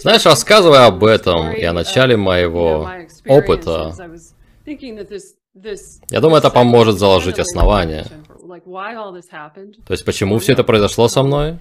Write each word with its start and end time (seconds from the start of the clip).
Знаешь, 0.00 0.24
рассказывая 0.24 0.86
об 0.86 1.04
этом 1.04 1.52
и 1.52 1.62
о 1.64 1.72
начале 1.72 2.16
моего 2.16 2.88
опыта, 3.26 3.94
я 6.10 6.20
думаю, 6.20 6.38
это 6.38 6.50
поможет 6.50 6.98
заложить 6.98 7.38
основания. 7.38 8.06
То 9.86 9.92
есть, 9.92 10.04
почему 10.04 10.38
все 10.38 10.52
это 10.52 10.64
произошло 10.64 11.08
со 11.08 11.22
мной? 11.22 11.58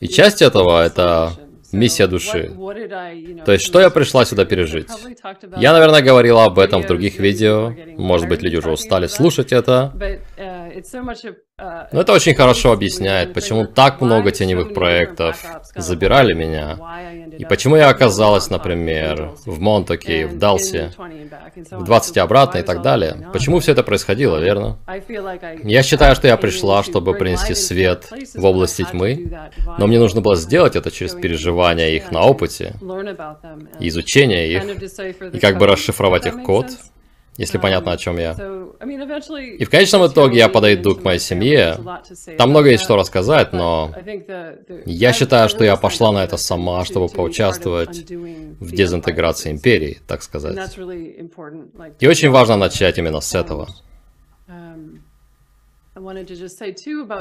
И 0.00 0.08
часть 0.08 0.42
этого— 0.42 0.84
это 0.84 1.32
миссия 1.72 2.06
души. 2.06 2.50
То 3.44 3.52
есть, 3.52 3.64
что 3.64 3.80
я 3.80 3.90
пришла 3.90 4.24
сюда 4.24 4.44
пережить? 4.44 4.88
Я, 5.58 5.72
наверное, 5.72 6.02
говорила 6.02 6.44
об 6.44 6.58
этом 6.58 6.82
в 6.82 6.86
других 6.86 7.18
видео. 7.18 7.72
Может 7.96 8.28
быть, 8.28 8.42
люди 8.42 8.56
уже 8.56 8.70
устали 8.70 9.06
слушать 9.06 9.52
это. 9.52 9.92
Но 11.92 12.00
это 12.00 12.12
очень 12.12 12.34
хорошо 12.34 12.72
объясняет, 12.72 13.34
почему 13.34 13.66
так 13.66 14.00
много 14.00 14.30
теневых 14.30 14.74
проектов 14.74 15.44
забирали 15.74 16.32
меня, 16.32 16.78
и 17.36 17.44
почему 17.44 17.76
я 17.76 17.88
оказалась, 17.88 18.48
например, 18.48 19.32
в 19.44 19.60
Монтаке, 19.60 20.26
в 20.26 20.38
Далсе, 20.38 20.92
в 21.70 21.84
20 21.84 22.18
обратно 22.18 22.58
и 22.58 22.62
так 22.62 22.82
далее. 22.82 23.28
Почему 23.32 23.58
все 23.58 23.72
это 23.72 23.82
происходило, 23.82 24.38
верно? 24.38 24.78
Я 25.64 25.82
считаю, 25.82 26.14
что 26.14 26.28
я 26.28 26.36
пришла, 26.36 26.82
чтобы 26.82 27.14
принести 27.14 27.54
свет 27.54 28.08
в 28.34 28.44
области 28.44 28.84
тьмы, 28.84 29.30
но 29.78 29.86
мне 29.86 29.98
нужно 29.98 30.20
было 30.20 30.36
сделать 30.36 30.76
это 30.76 30.90
через 30.90 31.14
переживание 31.14 31.96
их 31.96 32.12
на 32.12 32.22
опыте, 32.22 32.74
изучение 33.80 34.52
их, 34.52 35.32
и 35.34 35.38
как 35.38 35.58
бы 35.58 35.66
расшифровать 35.66 36.26
их 36.26 36.42
код, 36.42 36.66
если 37.38 37.56
понятно, 37.56 37.92
о 37.92 37.96
чем 37.96 38.18
я. 38.18 38.32
И 38.32 39.64
в 39.64 39.70
конечном 39.70 40.06
итоге 40.08 40.38
я 40.38 40.48
подойду 40.48 40.96
к 40.96 41.04
моей 41.04 41.20
семье. 41.20 41.78
Там 42.36 42.50
много 42.50 42.68
есть 42.70 42.82
что 42.82 42.96
рассказать, 42.96 43.52
но 43.52 43.94
я 44.84 45.12
считаю, 45.12 45.48
что 45.48 45.64
я 45.64 45.76
пошла 45.76 46.12
на 46.12 46.24
это 46.24 46.36
сама, 46.36 46.84
чтобы 46.84 47.08
поучаствовать 47.08 48.10
в 48.10 48.72
дезинтеграции 48.72 49.52
империи, 49.52 49.98
так 50.06 50.22
сказать. 50.22 50.58
И 52.00 52.06
очень 52.08 52.30
важно 52.30 52.56
начать 52.56 52.98
именно 52.98 53.20
с 53.20 53.34
этого. 53.34 53.68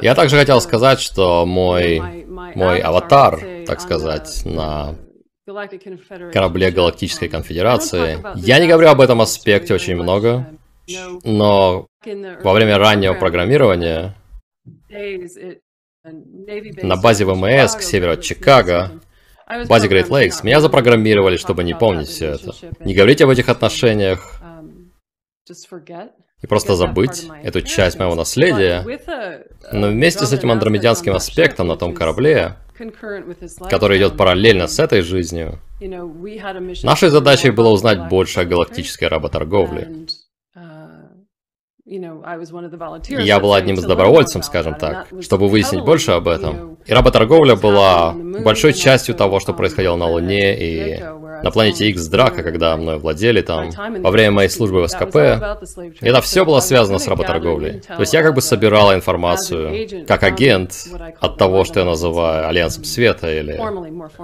Я 0.02 0.16
также 0.16 0.36
хотел 0.36 0.62
сказать, 0.62 1.00
что 1.00 1.46
мой, 1.46 2.26
мой 2.56 2.80
аватар, 2.80 3.40
так 3.66 3.82
сказать, 3.82 4.42
на 4.46 4.96
корабле 6.34 6.72
Галактической 6.72 7.30
Конфедерации. 7.30 8.20
Я 8.36 8.60
не 8.60 8.68
говорю 8.68 8.90
об 8.90 9.02
этом 9.02 9.22
аспекте 9.22 9.74
очень 9.74 9.96
много, 9.96 10.48
но 11.24 11.88
во 12.44 12.54
время 12.54 12.78
раннего 12.78 13.14
программирования 13.14 14.16
на 16.04 16.96
базе 16.98 17.26
ВМС 17.26 17.76
к 17.76 17.82
северу 17.82 18.14
от 18.14 18.22
Чикаго, 18.22 18.92
базе 19.68 19.88
Great 19.88 20.10
Lakes, 20.10 20.44
меня 20.44 20.62
запрограммировали, 20.62 21.38
чтобы 21.38 21.64
не 21.64 21.74
помнить 21.74 22.08
все 22.08 22.32
это. 22.34 22.54
Не 22.80 22.94
говорить 22.94 23.22
об 23.22 23.30
этих 23.30 23.50
отношениях 23.50 24.42
и 26.42 26.48
просто 26.48 26.76
забыть 26.76 27.26
эту 27.44 27.62
часть 27.62 27.98
моего 28.00 28.16
наследия. 28.16 28.86
Но 29.72 29.88
вместе 29.88 30.26
с 30.26 30.34
этим 30.34 30.52
андромедианским 30.52 31.14
аспектом 31.14 31.68
на 31.68 31.76
том 31.76 31.94
корабле, 31.94 32.56
который 33.70 33.98
идет 33.98 34.18
параллельно 34.18 34.68
с 34.68 34.80
этой 34.80 35.02
жизнью, 35.02 35.60
нашей 36.84 37.10
задачей 37.10 37.52
было 37.52 37.70
узнать 37.70 38.10
больше 38.10 38.42
о 38.42 38.46
галактической 38.46 39.08
работорговле. 39.08 40.08
Я 41.88 43.40
был 43.40 43.54
одним 43.54 43.76
из 43.76 43.84
добровольцев, 43.86 44.44
скажем 44.44 44.76
так, 44.76 45.08
чтобы 45.22 45.48
выяснить 45.48 45.86
больше 45.86 46.12
об 46.12 46.28
этом. 46.28 46.78
И 46.86 46.92
работорговля 46.92 47.56
была 47.56 48.12
большой 48.14 48.74
частью 48.74 49.16
того, 49.16 49.40
что 49.40 49.54
происходило 49.54 49.96
на 49.96 50.08
Луне 50.08 50.58
и 50.58 51.02
на 51.44 51.52
планете 51.52 51.90
X 51.90 52.08
Драка, 52.08 52.44
когда 52.44 52.76
мной 52.78 52.98
владели 53.00 53.42
там, 53.42 53.70
во 53.72 54.12
время 54.12 54.32
моей 54.32 54.50
службы 54.50 54.82
в 54.82 54.88
СКП. 54.88 55.16
Это 56.02 56.22
все 56.22 56.46
было 56.46 56.60
связано 56.60 57.00
с 57.00 57.08
работорговлей. 57.08 57.82
То 57.82 58.00
есть 58.00 58.14
я 58.14 58.24
как 58.24 58.36
бы 58.36 58.42
собирала 58.42 58.96
информацию, 58.96 60.06
как 60.08 60.24
агент, 60.24 60.88
от 61.20 61.38
того, 61.38 61.64
что 61.64 61.80
я 61.80 61.86
называю 61.86 62.48
Альянсом 62.48 62.84
Света 62.84 63.32
или 63.32 63.60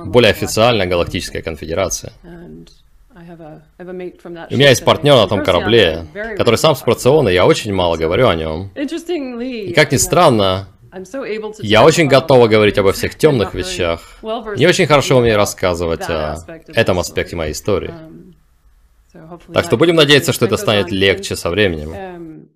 более 0.05 0.31
официально 0.31 0.85
Галактическая 0.85 1.41
Конфедерация. 1.41 2.13
У 4.49 4.55
меня 4.55 4.69
есть 4.69 4.83
партнер 4.83 5.15
на 5.15 5.27
том 5.27 5.43
корабле, 5.43 6.05
который 6.37 6.55
сам 6.55 6.75
с 6.75 6.83
я 7.29 7.45
очень 7.45 7.73
мало 7.73 7.95
говорю 7.95 8.27
о 8.27 8.35
нем. 8.35 8.71
И 8.75 9.73
как 9.73 9.91
ни 9.91 9.97
странно, 9.97 10.67
я 11.59 11.83
очень 11.83 12.07
готова 12.07 12.47
говорить 12.47 12.77
обо 12.77 12.91
всех 12.91 13.15
темных 13.15 13.53
вещах. 13.53 14.01
Не 14.21 14.67
очень 14.67 14.85
хорошо 14.85 15.17
умею 15.17 15.37
рассказывать 15.37 16.09
о 16.09 16.37
этом 16.67 16.99
аспекте 16.99 17.35
моей 17.35 17.53
истории. 17.53 17.91
Um, 17.91 18.33
так 19.53 19.65
что 19.65 19.77
будем 19.77 19.95
надеяться, 19.95 20.33
что 20.33 20.45
это 20.45 20.57
станет 20.57 20.91
легче 20.91 21.35
со 21.35 21.49
временем. 21.51 21.93
Um, 21.93 22.47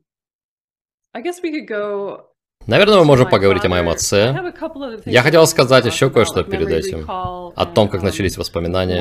Наверное, 2.65 2.97
мы 2.97 3.05
можем 3.05 3.29
поговорить 3.29 3.63
о 3.63 3.69
моем 3.69 3.87
отце. 3.89 4.53
Я 5.05 5.21
хотел 5.21 5.47
сказать 5.47 5.85
еще 5.85 6.09
кое-что 6.09 6.43
перед 6.43 6.67
этим. 6.69 7.05
О 7.07 7.65
том, 7.65 7.87
как 7.87 8.01
начались 8.01 8.37
воспоминания. 8.37 8.99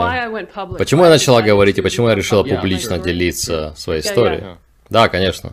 Почему 0.79 1.05
я 1.05 1.11
начала 1.11 1.43
говорить 1.43 1.79
и 1.79 1.83
почему 1.83 2.09
я 2.09 2.15
решила 2.15 2.45
публично 2.45 2.99
делиться 2.99 3.75
своей 3.77 4.03
историей. 4.03 4.57
Да, 4.89 5.09
конечно. 5.09 5.51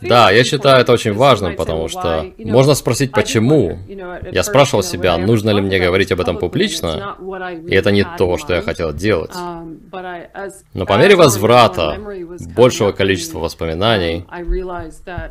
Да, 0.00 0.30
я 0.30 0.44
считаю 0.44 0.80
это 0.80 0.92
очень 0.92 1.12
важным, 1.12 1.56
потому 1.56 1.88
что 1.88 2.26
можно 2.38 2.74
спросить, 2.74 3.12
почему. 3.12 3.78
Я 4.30 4.42
спрашивал 4.42 4.82
себя, 4.82 5.16
нужно 5.18 5.50
ли 5.50 5.60
мне 5.60 5.78
говорить 5.78 6.12
об 6.12 6.20
этом 6.20 6.38
публично, 6.38 7.16
и 7.66 7.74
это 7.74 7.90
не 7.90 8.06
то, 8.18 8.38
что 8.38 8.54
я 8.54 8.62
хотел 8.62 8.92
делать. 8.92 9.32
Um, 9.34 9.78
Но 10.74 10.86
по 10.86 10.98
мере 10.98 11.16
возврата 11.16 11.98
большего 12.54 12.92
количества 12.92 13.38
воспоминаний, 13.38 14.24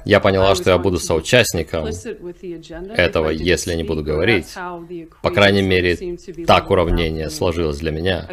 я 0.05 0.19
поняла, 0.19 0.55
что 0.55 0.71
я 0.71 0.77
буду 0.77 0.99
соучастником 0.99 1.87
этого, 2.95 3.29
если 3.29 3.71
я 3.71 3.77
не 3.77 3.83
буду 3.83 4.03
говорить. 4.03 4.47
По 5.21 5.29
крайней 5.29 5.61
мере, 5.61 6.17
так 6.45 6.69
уравнение 6.69 7.29
сложилось 7.29 7.77
для 7.77 7.91
меня. 7.91 8.27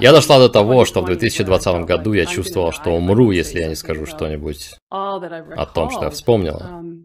Я 0.00 0.12
дошла 0.12 0.38
до 0.38 0.48
того, 0.48 0.84
что 0.84 1.00
в 1.00 1.06
2020 1.06 1.84
году 1.84 2.12
я 2.12 2.26
чувствовал, 2.26 2.72
что 2.72 2.90
умру, 2.90 3.30
если 3.30 3.60
я 3.60 3.68
не 3.68 3.74
скажу 3.74 4.06
что-нибудь 4.06 4.70
о 4.98 5.66
том, 5.66 5.90
что 5.90 6.04
я 6.04 6.10
вспомнила. 6.10 6.58
Um, 6.60 7.04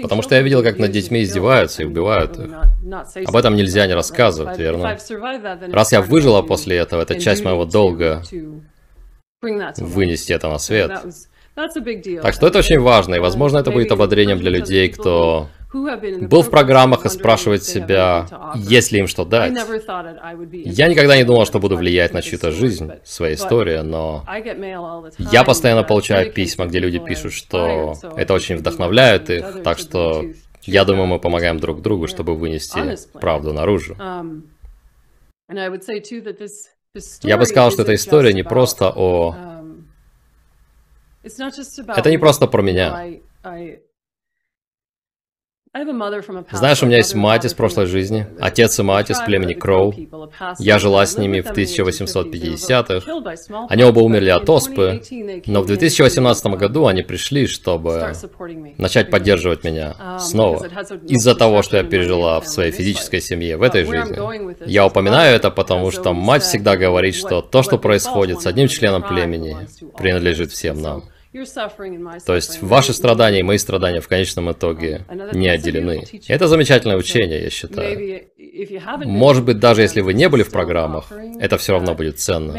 Потому 0.00 0.22
что 0.22 0.36
я 0.36 0.42
видел, 0.42 0.62
как 0.62 0.78
над 0.78 0.92
детьми 0.92 1.22
издеваются 1.22 1.82
и 1.82 1.86
убивают 1.86 2.38
их. 2.38 2.52
Об 3.26 3.34
этом 3.34 3.56
нельзя 3.56 3.86
не 3.86 3.94
рассказывать, 3.94 4.58
верно? 4.58 4.96
Раз 5.72 5.92
я 5.92 6.02
выжила 6.02 6.42
после 6.42 6.76
этого, 6.76 7.02
это 7.02 7.18
часть 7.18 7.44
моего 7.44 7.64
долга 7.64 8.22
вынести 9.42 10.32
это 10.32 10.48
на 10.48 10.58
свет. 10.58 11.02
Так 11.54 12.34
что 12.34 12.46
это 12.46 12.58
очень 12.58 12.80
важно, 12.80 13.16
и, 13.16 13.18
возможно, 13.18 13.58
это 13.58 13.70
будет 13.70 13.92
ободрением 13.92 14.38
для 14.38 14.50
людей, 14.50 14.88
кто 14.88 15.48
был 15.74 16.42
в 16.42 16.50
программах 16.50 17.04
и 17.04 17.08
спрашивает 17.08 17.64
себя, 17.64 18.26
есть 18.54 18.92
ли 18.92 19.00
им 19.00 19.06
что 19.06 19.24
дать. 19.24 19.52
Я 20.52 20.88
никогда 20.88 21.16
не 21.16 21.24
думал, 21.24 21.46
что 21.46 21.58
буду 21.58 21.76
влиять 21.76 22.12
на 22.12 22.22
чью-то 22.22 22.50
жизнь, 22.50 22.90
своей 23.02 23.34
истории, 23.34 23.78
но 23.78 24.24
я 25.18 25.44
постоянно 25.44 25.82
получаю 25.82 26.32
письма, 26.32 26.66
где 26.66 26.78
люди 26.78 26.98
пишут, 26.98 27.32
что 27.32 27.94
это 28.16 28.34
очень 28.34 28.56
вдохновляет 28.56 29.30
их, 29.30 29.62
так 29.62 29.78
что 29.78 30.24
я 30.62 30.84
думаю, 30.84 31.06
мы 31.06 31.18
помогаем 31.18 31.58
друг 31.58 31.82
другу, 31.82 32.06
чтобы 32.06 32.36
вынести 32.36 32.96
правду 33.18 33.52
наружу. 33.52 33.94
Um, 33.94 34.42
я 37.22 37.36
бы 37.36 37.44
сказал, 37.44 37.70
что 37.70 37.82
эта 37.82 37.94
история 37.94 38.32
не 38.32 38.42
просто 38.42 38.90
о... 38.94 39.34
Um, 39.36 39.84
это 41.22 42.10
не 42.10 42.18
просто 42.18 42.46
про 42.46 42.62
меня. 42.62 43.20
Знаешь, 46.52 46.84
у 46.84 46.86
меня 46.86 46.98
есть 46.98 47.16
мать 47.16 47.44
из 47.44 47.52
прошлой 47.52 47.86
жизни, 47.86 48.28
отец 48.38 48.78
и 48.78 48.82
мать 48.84 49.10
из 49.10 49.18
племени 49.18 49.54
Кроу. 49.54 49.92
Я 50.60 50.78
жила 50.78 51.04
с 51.04 51.18
ними 51.18 51.40
в 51.40 51.50
1850-х. 51.50 53.66
Они 53.68 53.82
оба 53.82 53.98
умерли 53.98 54.30
от 54.30 54.48
оспы, 54.48 55.02
но 55.46 55.62
в 55.62 55.66
2018 55.66 56.46
году 56.46 56.86
они 56.86 57.02
пришли, 57.02 57.48
чтобы 57.48 58.12
начать 58.78 59.10
поддерживать 59.10 59.64
меня 59.64 59.96
um, 59.98 60.20
снова. 60.20 60.64
Из-за 61.08 61.34
того, 61.34 61.62
что 61.62 61.78
я 61.78 61.82
пережила 61.82 62.40
в 62.40 62.46
своей 62.46 62.70
физической 62.70 63.20
семье, 63.20 63.56
в 63.56 63.62
этой 63.62 63.84
жизни. 63.84 64.70
Я 64.70 64.86
упоминаю 64.86 65.34
это, 65.34 65.50
потому 65.50 65.90
что 65.90 66.12
мать 66.12 66.44
всегда 66.44 66.76
говорит, 66.76 67.16
что 67.16 67.42
то, 67.42 67.64
что 67.64 67.78
происходит 67.78 68.42
с 68.42 68.46
одним 68.46 68.68
членом 68.68 69.02
племени, 69.02 69.56
принадлежит 69.96 70.52
всем 70.52 70.80
нам. 70.80 71.02
То 72.26 72.34
есть 72.36 72.62
ваши 72.62 72.92
страдания 72.92 73.40
и 73.40 73.42
мои 73.42 73.58
страдания 73.58 74.00
в 74.00 74.06
конечном 74.06 74.52
итоге 74.52 75.04
um, 75.08 75.34
не 75.34 75.48
отделены. 75.48 76.04
Это 76.28 76.46
замечательное 76.46 76.96
учение, 76.96 77.42
я 77.42 77.50
считаю. 77.50 78.28
Может 79.04 79.44
быть, 79.44 79.58
даже 79.58 79.82
если 79.82 80.00
вы 80.00 80.14
не 80.14 80.28
были 80.28 80.44
в 80.44 80.50
программах, 80.50 81.10
это 81.40 81.58
все 81.58 81.72
равно 81.72 81.94
будет 81.94 82.20
ценно. 82.20 82.56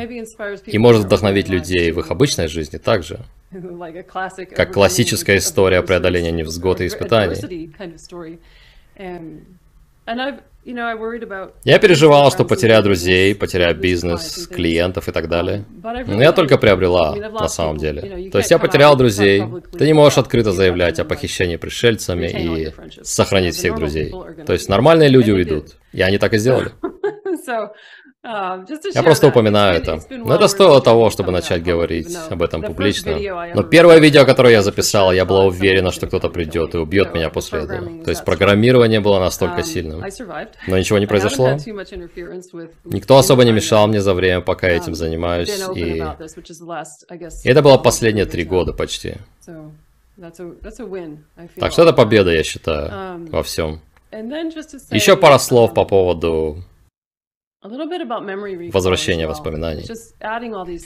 И 0.65 0.77
может 0.77 1.05
вдохновить 1.05 1.47
людей 1.47 1.91
в 1.91 1.99
их 1.99 2.11
обычной 2.11 2.47
жизни 2.47 2.77
также. 2.77 3.19
Как 4.55 4.73
классическая 4.73 5.37
история 5.37 5.81
преодоления 5.81 6.31
невзгод 6.31 6.81
и 6.81 6.87
испытаний. 6.87 7.71
Я 11.63 11.79
переживал, 11.79 12.31
что 12.31 12.43
потеряю 12.43 12.83
друзей, 12.83 13.35
потеряю 13.35 13.75
бизнес, 13.75 14.47
клиентов 14.47 15.07
и 15.07 15.11
так 15.11 15.29
далее. 15.29 15.65
Но 16.07 16.21
я 16.21 16.31
только 16.31 16.57
приобрела, 16.57 17.15
на 17.15 17.47
самом 17.47 17.77
деле. 17.77 18.29
То 18.31 18.39
есть 18.39 18.51
я 18.51 18.57
потерял 18.57 18.95
друзей. 18.95 19.43
Ты 19.77 19.85
не 19.85 19.93
можешь 19.93 20.17
открыто 20.17 20.51
заявлять 20.51 20.99
о 20.99 21.05
похищении 21.05 21.57
пришельцами 21.57 22.27
и 22.27 22.73
сохранить 23.03 23.55
всех 23.55 23.75
друзей. 23.75 24.11
То 24.45 24.53
есть 24.53 24.67
нормальные 24.69 25.09
люди 25.09 25.31
уйдут. 25.31 25.77
И 25.91 26.01
они 26.01 26.17
так 26.17 26.33
и 26.33 26.37
сделали. 26.37 26.71
Я 28.25 29.03
просто 29.03 29.27
упоминаю 29.27 29.77
это. 29.77 29.99
Но 30.09 30.35
это 30.35 30.47
стоило 30.47 30.81
того, 30.81 31.09
чтобы 31.11 31.31
начать 31.31 31.63
говорить 31.63 32.15
об 32.29 32.41
этом 32.41 32.63
публично. 32.63 33.11
Но 33.53 33.63
первое 33.63 33.99
видео, 33.99 34.25
которое 34.25 34.53
я 34.53 34.61
записал, 34.61 35.11
я 35.11 35.25
была 35.25 35.45
уверена, 35.45 35.91
что 35.91 36.07
кто-то 36.07 36.29
придет 36.29 36.73
и 36.73 36.77
убьет 36.77 37.13
меня 37.13 37.29
после 37.29 37.59
этого. 37.59 38.03
То 38.03 38.09
есть 38.09 38.25
программирование 38.25 38.99
было 38.99 39.19
настолько 39.19 39.63
сильным. 39.63 40.03
Но 40.67 40.77
ничего 40.77 40.97
не 40.97 41.05
произошло. 41.05 41.57
Никто 42.85 43.17
особо 43.17 43.43
не 43.45 43.51
мешал 43.51 43.87
мне 43.87 44.01
за 44.01 44.13
время, 44.13 44.41
пока 44.41 44.67
я 44.69 44.77
этим 44.77 44.95
занимаюсь. 44.95 45.61
И, 45.75 46.03
и 47.43 47.49
это 47.49 47.61
было 47.61 47.77
последние 47.77 48.25
три 48.25 48.43
года 48.43 48.73
почти. 48.73 49.15
Так 51.59 51.71
что 51.71 51.83
это 51.83 51.93
победа, 51.93 52.31
я 52.31 52.43
считаю, 52.43 53.27
во 53.29 53.43
всем. 53.43 53.81
Еще 54.91 55.15
пара 55.17 55.37
слов 55.37 55.73
по 55.73 55.83
поводу 55.85 56.63
Возвращение 58.71 59.27
воспоминаний. 59.27 59.85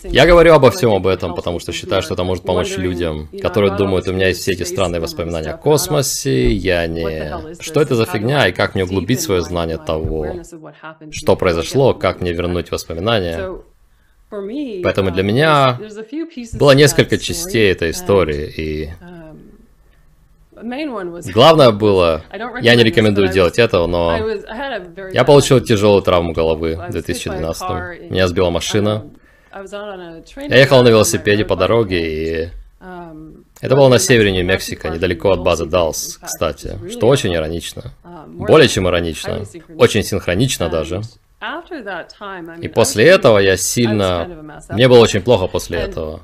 Я 0.04 0.26
говорю 0.26 0.54
обо 0.54 0.72
всем 0.72 0.92
об 0.94 1.08
этом, 1.08 1.36
потому 1.36 1.60
что 1.60 1.72
считаю, 1.72 2.02
что 2.02 2.14
это 2.14 2.24
может 2.24 2.44
помочь 2.44 2.78
людям, 2.78 3.30
которые 3.42 3.76
думают, 3.76 4.08
у 4.08 4.14
меня 4.14 4.28
есть 4.28 4.42
все 4.42 4.54
эти 4.54 4.64
странные 4.64 5.02
воспоминания. 5.02 5.52
о 5.52 5.58
космосе, 5.58 6.52
я 6.52 6.88
не... 6.88 7.62
Что 7.62 7.81
это 7.81 7.96
за 7.96 8.06
фигня, 8.06 8.48
и 8.48 8.52
как 8.52 8.76
мне 8.76 8.84
углубить 8.84 9.22
свое 9.22 9.42
знание 9.42 9.78
того, 9.78 10.28
что 11.12 11.36
произошло, 11.36 11.94
как 11.94 12.22
мне 12.22 12.34
вернуть 12.34 12.72
воспоминания. 12.72 13.62
Поэтому 14.84 15.12
для 15.12 15.24
меня 15.24 15.80
было 16.54 16.72
несколько 16.72 17.18
частей 17.18 17.72
этой 17.72 17.92
истории, 17.92 18.54
и 18.58 18.90
Главное 21.33 21.71
было, 21.71 22.23
я 22.61 22.75
не 22.75 22.83
рекомендую 22.83 23.29
делать 23.29 23.59
этого, 23.59 23.88
но 23.88 24.17
я 25.11 25.23
получил 25.23 25.59
тяжелую 25.59 26.01
травму 26.01 26.33
головы 26.33 26.75
в 26.75 26.91
2012 26.91 27.61
-м. 27.63 28.09
Меня 28.09 28.27
сбила 28.27 28.50
машина. 28.50 29.06
Um, 29.51 30.47
я 30.47 30.57
ехал 30.57 30.83
на 30.83 30.89
велосипеде 30.89 31.44
по 31.44 31.56
дороге, 31.56 32.00
и 32.00 32.50
um, 32.79 33.44
это 33.61 33.75
было 33.75 33.89
на 33.89 33.97
севере 33.97 34.31
Нью-Мексико, 34.31 34.89
недалеко 34.89 35.31
от 35.31 35.39
базы 35.41 35.65
Далс, 35.65 36.19
кстати, 36.21 36.77
что 36.91 37.07
очень 37.07 37.33
иронично. 37.33 37.91
Um, 38.03 38.45
Более 38.45 38.67
чем 38.67 38.88
иронично. 38.88 39.44
Очень 39.77 40.03
синхронично 40.03 40.69
даже. 40.69 41.01
И 42.61 42.67
после 42.67 43.06
этого 43.06 43.39
я 43.39 43.57
сильно... 43.57 44.27
Мне 44.69 44.88
было 44.88 45.00
очень 45.00 45.21
плохо 45.21 45.47
после 45.47 45.79
этого. 45.79 46.21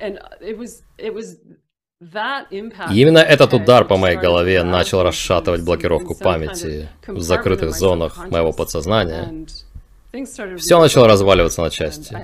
И 2.01 3.01
именно 3.01 3.19
этот 3.19 3.53
удар 3.53 3.86
по 3.86 3.95
моей 3.95 4.18
голове 4.18 4.63
начал 4.63 5.01
расшатывать 5.01 5.62
блокировку 5.62 6.13
памяти 6.13 6.89
в 7.07 7.21
закрытых 7.21 7.74
зонах 7.74 8.30
моего 8.30 8.51
подсознания. 8.51 9.45
Все 10.57 10.80
начало 10.80 11.07
разваливаться 11.07 11.62
на 11.62 11.69
части. 11.69 12.18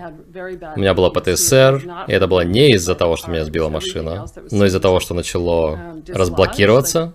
У 0.76 0.80
меня 0.80 0.94
было 0.94 1.10
ПТСР, 1.10 1.84
и 2.08 2.12
это 2.12 2.28
было 2.28 2.42
не 2.42 2.72
из-за 2.74 2.96
того, 2.96 3.16
что 3.16 3.32
меня 3.32 3.46
сбила 3.46 3.70
машина, 3.70 4.26
но 4.50 4.66
из-за 4.66 4.80
того, 4.80 5.00
что 5.00 5.14
начало 5.14 5.80
разблокироваться. 6.08 7.14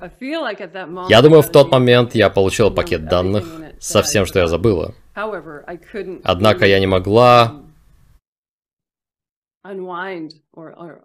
Я 1.08 1.23
думаю, 1.23 1.43
в 1.43 1.50
тот 1.50 1.70
момент 1.70 2.15
я 2.15 2.31
получил 2.31 2.70
пакет 2.70 3.06
данных 3.06 3.44
со 3.79 4.03
всем, 4.03 4.27
что 4.27 4.39
я 4.39 4.46
забыла. 4.46 4.94
Однако 6.25 6.67
я 6.67 6.79
не 6.79 6.86
могла 6.86 7.66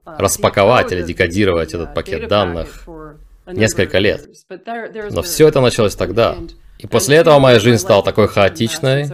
распаковать 0.05 0.91
или 0.91 1.01
декодировать 1.03 1.73
этот 1.73 1.93
пакет 1.93 2.27
данных 2.27 2.87
несколько 3.47 3.99
лет. 3.99 4.27
Но 5.11 5.21
все 5.21 5.47
это 5.47 5.61
началось 5.61 5.95
тогда. 5.95 6.37
И 6.81 6.87
после 6.87 7.17
этого 7.17 7.37
моя 7.37 7.59
жизнь 7.59 7.77
стала 7.77 8.03
такой 8.03 8.27
хаотичной, 8.27 9.05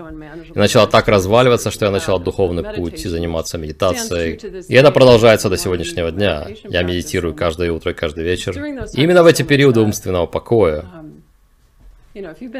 и 0.56 0.58
начала 0.58 0.88
так 0.88 1.10
разваливаться, 1.10 1.70
что 1.70 1.86
я 1.86 1.92
начал 1.92 2.18
духовный 2.18 2.64
путь 2.64 3.06
и 3.06 3.10
заниматься 3.10 3.58
медитацией. 3.58 4.40
И 4.70 4.74
это 4.74 4.90
продолжается 4.92 5.50
до 5.50 5.58
сегодняшнего 5.58 6.12
дня. 6.12 6.48
Я 6.64 6.84
медитирую 6.84 7.36
каждое 7.36 7.72
утро 7.74 7.92
и 7.92 7.94
каждый 7.94 8.24
вечер. 8.24 8.58
И 8.94 9.02
именно 9.02 9.22
в 9.22 9.26
эти 9.26 9.44
периоды 9.44 9.82
умственного 9.82 10.28
покоя 10.28 10.86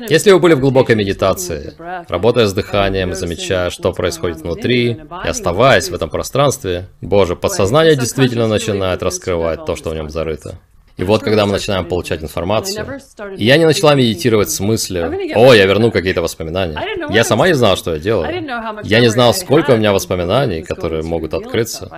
если 0.10 0.32
вы 0.32 0.40
были 0.40 0.54
в 0.54 0.60
глубокой 0.60 0.96
медитации, 0.96 1.74
работая 2.08 2.48
с 2.48 2.54
дыханием, 2.54 3.14
замечая, 3.14 3.70
что 3.70 3.94
происходит 3.94 4.42
внутри, 4.42 4.92
и 4.92 5.28
оставаясь 5.28 5.90
в 5.90 5.94
этом 5.94 6.10
пространстве, 6.10 6.88
боже, 7.02 7.36
подсознание 7.36 7.96
действительно 7.96 8.48
начинает 8.48 9.04
раскрывать 9.04 9.66
то, 9.66 9.76
что 9.76 9.90
в 9.90 9.96
нем 9.96 10.10
зарыто. 10.10 10.60
И 10.98 11.04
вот 11.04 11.22
когда 11.22 11.46
мы 11.46 11.52
начинаем 11.52 11.86
получать 11.86 12.24
информацию, 12.24 13.00
и 13.38 13.46
я 13.46 13.58
не 13.58 13.66
начала 13.66 13.94
медитировать 13.94 14.50
с 14.50 14.60
мыслью, 14.60 15.14
о, 15.36 15.54
я 15.54 15.66
верну 15.68 15.92
какие-то 15.92 16.24
воспоминания. 16.24 16.76
Я 17.10 17.24
сама 17.24 17.48
не 17.48 17.54
знала, 17.54 17.76
что 17.78 17.94
я 17.94 18.00
делаю. 18.00 18.44
Я 18.84 19.00
не 19.00 19.10
знал, 19.10 19.34
сколько 19.34 19.72
у 19.72 19.78
меня 19.78 19.94
воспоминаний, 19.94 20.64
которые 20.64 21.04
могут 21.04 21.36
открыться. 21.36 21.90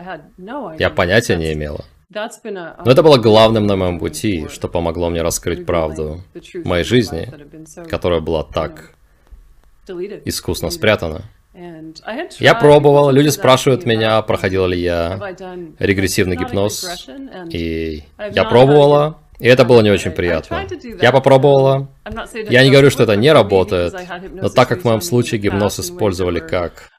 Я 0.77 0.89
понятия 0.89 1.37
не 1.37 1.53
имела. 1.53 1.85
Но 2.11 2.91
это 2.91 3.03
было 3.03 3.17
главным 3.17 3.67
на 3.67 3.75
моем 3.75 3.99
пути, 3.99 4.47
что 4.49 4.67
помогло 4.67 5.09
мне 5.09 5.21
раскрыть 5.21 5.65
правду 5.65 6.21
моей 6.63 6.83
жизни, 6.83 7.31
которая 7.87 8.19
была 8.19 8.43
так 8.43 8.95
искусно 10.25 10.71
спрятана. 10.71 11.23
Я 12.39 12.55
пробовал, 12.55 13.11
люди 13.11 13.29
спрашивают 13.29 13.85
меня, 13.85 14.21
проходил 14.21 14.65
ли 14.67 14.79
я 14.79 15.19
регрессивный 15.77 16.35
гипноз, 16.35 17.07
и 17.51 18.03
я 18.31 18.43
пробовала, 18.45 19.19
и 19.39 19.47
это 19.47 19.63
было 19.63 19.81
не 19.81 19.89
очень 19.91 20.11
приятно. 20.11 20.65
Я 21.01 21.11
попробовала. 21.11 21.89
Я 22.49 22.63
не 22.63 22.71
говорю, 22.71 22.89
что 22.89 23.03
это 23.03 23.15
не 23.15 23.31
работает, 23.31 23.93
но 24.31 24.49
так 24.49 24.67
как 24.67 24.81
в 24.81 24.85
моем 24.85 25.01
случае 25.01 25.39
гипноз 25.39 25.79
использовали 25.79 26.39
как 26.39 26.89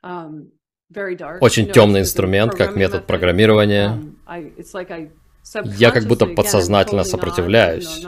очень 1.41 1.71
темный 1.71 2.01
инструмент, 2.01 2.55
как 2.55 2.77
метод 2.77 3.07
программирования. 3.07 3.99
Um, 4.31 5.11
я 5.77 5.91
как 5.91 6.05
будто 6.05 6.27
подсознательно 6.27 7.05
сопротивляюсь. 7.05 8.07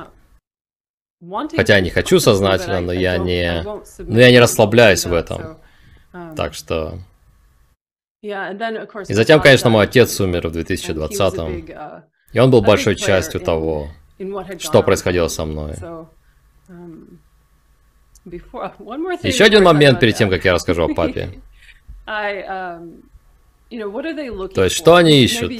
Хотя 1.57 1.77
я 1.77 1.81
не 1.81 1.91
хочу 1.91 2.21
сознательно, 2.21 2.81
но 2.81 2.93
я 2.93 3.19
не, 3.19 3.65
но 3.99 4.19
я 4.19 4.31
не 4.31 4.39
расслабляюсь 4.41 5.05
в 5.05 5.13
этом. 5.13 5.59
Um, 6.13 6.35
так 6.37 6.55
что... 6.55 6.99
И 8.23 9.15
затем, 9.15 9.41
конечно, 9.41 9.71
мой 9.71 9.85
отец 9.85 10.21
умер 10.21 10.49
в 10.49 10.57
2020-м. 10.57 11.53
Uh, 11.53 12.03
и 12.33 12.39
он 12.39 12.51
был 12.51 12.63
большой 12.63 12.97
частью 12.97 13.41
того, 13.41 13.89
что 14.59 14.83
происходило 14.83 15.29
со 15.29 15.45
мной. 15.45 15.75
Um, 16.69 17.19
Еще 19.23 19.45
один 19.45 19.65
момент 19.65 19.99
перед 19.99 20.15
тем, 20.15 20.31
как 20.31 20.45
я 20.45 20.53
расскажу 20.53 20.85
о 20.85 20.95
папе. 20.95 21.41
То 24.55 24.65
есть, 24.65 24.77
что 24.77 24.95
они 24.97 25.23
ищут? 25.23 25.53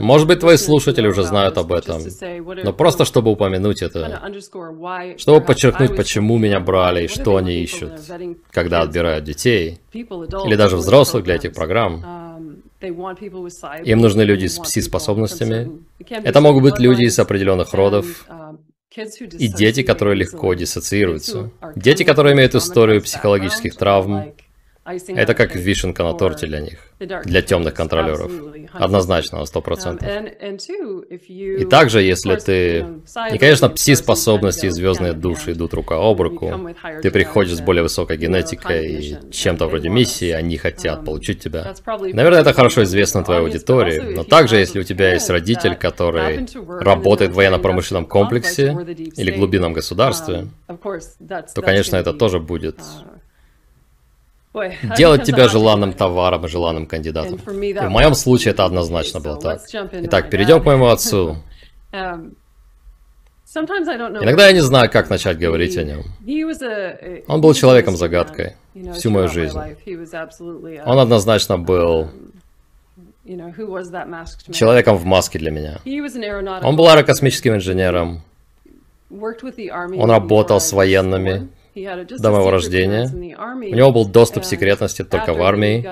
Может 0.00 0.26
быть, 0.26 0.40
твои 0.40 0.56
слушатели 0.56 1.06
уже 1.06 1.22
знают 1.22 1.56
об 1.58 1.72
этом, 1.72 2.02
но 2.64 2.72
просто 2.72 3.04
чтобы 3.04 3.30
упомянуть 3.30 3.82
это, 3.82 4.20
чтобы 5.16 5.44
подчеркнуть, 5.44 5.96
почему 5.96 6.38
меня 6.38 6.60
брали 6.60 7.04
и 7.04 7.08
что 7.08 7.36
они 7.36 7.62
ищут, 7.62 7.92
когда 8.50 8.82
отбирают 8.82 9.24
детей, 9.24 9.78
или 9.92 10.56
даже 10.56 10.76
взрослых 10.76 11.24
для 11.24 11.36
этих 11.36 11.54
программ. 11.54 12.04
Um, 12.04 12.62
Им 13.84 13.98
нужны 13.98 14.22
люди 14.22 14.46
с 14.46 14.58
пси-способностями. 14.58 15.82
Это 16.08 16.40
могут 16.40 16.62
быть 16.62 16.78
люди 16.78 17.04
из 17.04 17.18
определенных 17.18 17.74
родов, 17.74 18.24
um, 18.28 18.58
и 19.38 19.48
дети, 19.48 19.82
которые 19.82 20.16
легко 20.16 20.54
диссоциируются. 20.54 21.50
Дети, 21.76 22.04
которые 22.04 22.34
имеют 22.34 22.54
историю 22.54 23.02
психологических 23.02 23.76
травм, 23.76 24.32
это 25.08 25.34
как 25.34 25.54
вишенка 25.54 26.02
на 26.02 26.14
торте 26.14 26.46
для 26.46 26.60
них, 26.60 26.78
для 26.98 27.42
темных 27.42 27.74
контролеров. 27.74 28.30
Однозначно, 28.72 29.38
на 29.38 29.42
100%. 29.42 30.00
Um, 30.00 31.58
И 31.60 31.64
также, 31.64 32.02
если 32.02 32.36
ты... 32.36 32.86
И, 33.32 33.38
конечно, 33.38 33.68
пси-способности 33.68 34.66
и 34.66 34.70
звездные 34.70 35.12
души 35.12 35.52
идут 35.52 35.74
рука 35.74 35.96
об 35.96 36.20
руку. 36.20 36.52
Ты 37.02 37.10
приходишь 37.10 37.56
с 37.56 37.60
более 37.60 37.82
высокой 37.82 38.16
генетикой 38.16 38.86
и 38.86 39.16
чем-то 39.30 39.66
вроде 39.66 39.88
миссии, 39.88 40.30
они 40.30 40.56
хотят 40.56 41.00
um, 41.00 41.04
получить 41.04 41.40
тебя. 41.40 41.74
Наверное, 41.86 42.40
это 42.40 42.52
хорошо 42.52 42.82
известно 42.84 43.24
твоей 43.24 43.40
аудитории, 43.40 44.14
но 44.14 44.24
также, 44.24 44.56
если 44.56 44.80
у 44.80 44.84
тебя 44.84 45.14
есть 45.14 45.30
родитель, 45.30 45.76
который 45.76 46.46
работает 46.80 47.32
в 47.32 47.34
военно-промышленном 47.34 48.06
комплексе 48.06 48.76
или 49.16 49.30
глубинном 49.30 49.72
государстве, 49.72 50.48
um, 50.68 51.44
то, 51.54 51.62
конечно, 51.62 51.96
это 51.96 52.12
тоже 52.12 52.38
будет 52.38 52.78
uh, 52.78 53.17
делать 54.96 55.24
тебя 55.24 55.48
желанным 55.48 55.92
товаром 55.92 56.44
и 56.46 56.48
желанным 56.48 56.86
кандидатом. 56.86 57.36
И 57.36 57.72
в 57.72 57.90
моем 57.90 58.14
случае 58.14 58.52
это 58.52 58.64
однозначно 58.64 59.20
было 59.20 59.38
так. 59.38 59.60
Итак, 59.72 60.30
перейдем 60.30 60.62
к 60.62 60.64
моему 60.64 60.86
отцу. 60.86 61.36
Иногда 63.54 64.46
я 64.46 64.52
не 64.52 64.60
знаю, 64.60 64.90
как 64.90 65.08
начать 65.08 65.38
говорить 65.38 65.76
о 65.78 65.84
нем. 65.84 66.02
Он 67.28 67.40
был 67.40 67.54
человеком-загадкой 67.54 68.56
всю 68.94 69.10
мою 69.10 69.28
жизнь. 69.28 69.58
Он 70.84 70.98
однозначно 70.98 71.58
был 71.58 72.10
человеком 74.52 74.96
в 74.96 75.04
маске 75.04 75.38
для 75.38 75.50
меня. 75.50 75.78
Он 76.62 76.76
был 76.76 76.88
аэрокосмическим 76.88 77.54
инженером. 77.54 78.22
Он 79.10 80.10
работал 80.10 80.60
с 80.60 80.72
военными 80.72 81.48
до 81.74 82.30
моего 82.30 82.50
рождения. 82.50 83.08
У 83.12 83.74
него 83.74 83.92
был 83.92 84.06
доступ 84.06 84.42
к 84.42 84.46
секретности 84.46 85.04
только 85.04 85.34
в 85.34 85.42
армии. 85.42 85.84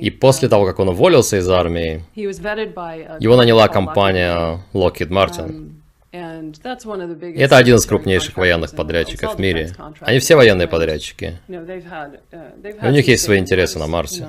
И 0.00 0.10
после 0.10 0.48
того, 0.48 0.66
как 0.66 0.78
он 0.78 0.88
уволился 0.88 1.38
из 1.38 1.48
армии, 1.48 2.04
его 2.14 3.36
наняла 3.36 3.68
компания 3.68 4.60
Lockheed 4.72 5.08
Martin. 5.08 5.72
И 6.12 7.40
это 7.40 7.56
один 7.58 7.76
из 7.76 7.84
крупнейших 7.84 8.36
военных 8.36 8.74
подрядчиков 8.74 9.36
в 9.36 9.38
мире. 9.38 9.72
Они 10.00 10.18
все 10.18 10.36
военные 10.36 10.66
подрядчики. 10.66 11.38
И 11.48 12.86
у 12.86 12.90
них 12.90 13.06
есть 13.08 13.24
свои 13.24 13.38
интересы 13.38 13.78
на 13.78 13.86
Марсе. 13.86 14.26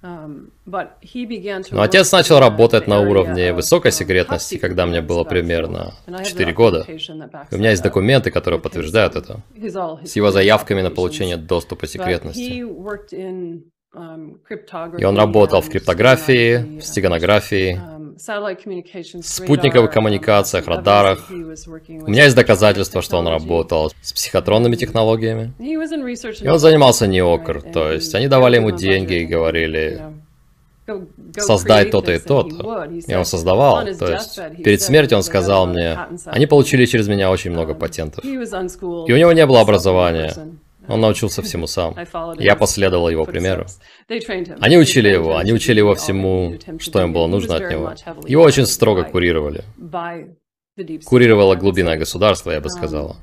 Но 0.00 1.82
отец 1.82 2.12
начал 2.12 2.38
работать 2.38 2.86
на 2.86 3.00
уровне 3.00 3.52
высокой 3.52 3.90
секретности, 3.90 4.56
когда 4.56 4.86
мне 4.86 5.00
было 5.00 5.24
примерно 5.24 5.94
4 6.24 6.52
года. 6.52 6.86
И 6.88 7.54
у 7.54 7.58
меня 7.58 7.70
есть 7.70 7.82
документы, 7.82 8.30
которые 8.30 8.60
подтверждают 8.60 9.16
это, 9.16 9.42
с 9.56 10.14
его 10.16 10.30
заявками 10.30 10.82
на 10.82 10.90
получение 10.90 11.36
доступа 11.36 11.86
секретности. 11.86 12.64
И 14.98 15.04
он 15.04 15.16
работал 15.16 15.60
в 15.62 15.68
криптографии, 15.68 16.78
в 16.78 16.82
стеганографии, 16.82 17.80
спутниковых 18.18 19.90
коммуникациях, 19.90 20.66
радарах. 20.66 21.26
У 21.30 22.10
меня 22.10 22.24
есть 22.24 22.36
доказательства, 22.36 23.02
что 23.02 23.18
он 23.18 23.28
работал 23.28 23.92
с 24.02 24.12
психотронными 24.12 24.76
технологиями. 24.76 25.52
И 25.58 26.48
он 26.48 26.58
занимался 26.58 27.06
неокр, 27.06 27.62
то 27.62 27.92
есть 27.92 28.14
они 28.14 28.28
давали 28.28 28.56
ему 28.56 28.70
деньги 28.70 29.14
и 29.14 29.26
говорили, 29.26 30.02
создай 31.36 31.84
то-то 31.86 32.12
и 32.12 32.18
то-то. 32.18 32.88
И 33.06 33.14
он 33.14 33.24
создавал. 33.24 33.84
То 33.98 34.12
есть 34.12 34.40
перед 34.64 34.80
смертью 34.80 35.18
он 35.18 35.22
сказал 35.22 35.66
мне, 35.66 35.98
они 36.26 36.46
получили 36.46 36.86
через 36.86 37.08
меня 37.08 37.30
очень 37.30 37.50
много 37.50 37.74
патентов. 37.74 38.24
И 38.24 38.36
у 39.12 39.16
него 39.16 39.32
не 39.32 39.46
было 39.46 39.60
образования. 39.60 40.32
Он 40.88 41.00
научился 41.00 41.42
всему 41.42 41.66
сам. 41.66 41.94
Я 42.38 42.56
последовал 42.56 43.08
его 43.08 43.24
примеру. 43.26 43.66
Они 44.60 44.78
учили 44.78 45.08
его, 45.08 45.36
они 45.36 45.52
учили 45.52 45.78
его 45.78 45.94
всему, 45.94 46.54
что 46.78 47.02
им 47.02 47.12
было 47.12 47.26
нужно 47.26 47.56
от 47.56 47.70
него. 47.70 47.94
Его 48.26 48.42
очень 48.42 48.66
строго 48.66 49.04
курировали. 49.04 49.64
Курировало 51.04 51.56
глубинное 51.56 51.96
государство, 51.96 52.50
я 52.50 52.60
бы 52.60 52.70
сказала. 52.70 53.16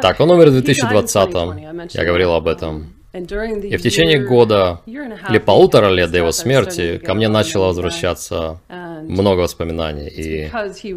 Так, 0.00 0.20
он 0.20 0.30
умер 0.30 0.50
в 0.50 0.56
2020-м. 0.56 1.88
Я 1.90 2.04
говорил 2.04 2.32
об 2.32 2.46
этом. 2.48 2.94
И 3.12 3.76
в 3.76 3.82
течение 3.82 4.26
года 4.26 4.80
или 4.86 5.38
полутора 5.38 5.90
лет 5.90 6.10
до 6.10 6.18
его 6.18 6.32
смерти 6.32 6.98
ко 6.98 7.12
мне 7.14 7.28
начало 7.28 7.66
возвращаться 7.66 8.60
много 9.02 9.40
воспоминаний. 9.40 10.08
И 10.08 10.50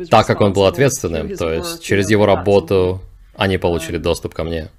так 0.09 0.25
как 0.25 0.41
он 0.41 0.53
был 0.53 0.65
ответственным, 0.65 1.35
то 1.35 1.51
есть 1.51 1.83
через 1.83 2.09
его 2.09 2.25
работу 2.25 3.01
они 3.37 3.57
получили 3.57 3.97
доступ 3.97 4.33
ко 4.33 4.43
мне. 4.43 4.69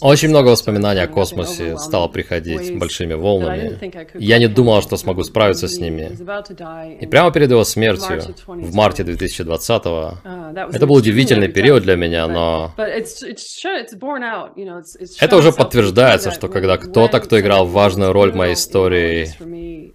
Очень 0.00 0.28
много 0.28 0.48
воспоминаний 0.48 1.00
о 1.02 1.08
космосе 1.08 1.76
стало 1.76 2.08
приходить 2.08 2.78
большими 2.78 3.14
волнами. 3.14 3.78
Я 4.14 4.38
не 4.38 4.46
думал, 4.46 4.80
что 4.80 4.96
смогу 4.96 5.24
справиться 5.24 5.66
с 5.66 5.78
ними. 5.78 6.16
И 7.00 7.06
прямо 7.06 7.32
перед 7.32 7.50
его 7.50 7.64
смертью, 7.64 8.22
в 8.46 8.74
марте 8.74 9.02
2020-го, 9.02 10.18
это 10.72 10.86
был 10.86 10.94
удивительный 10.94 11.48
период 11.48 11.82
для 11.82 11.96
меня, 11.96 12.28
но... 12.28 12.72
Это 15.20 15.36
уже 15.36 15.52
подтверждается, 15.52 16.30
что 16.30 16.48
когда 16.48 16.76
кто-то, 16.76 17.20
кто 17.20 17.40
играл 17.40 17.66
важную 17.66 18.12
роль 18.12 18.30
в 18.30 18.36
моей 18.36 18.54
истории, 18.54 19.92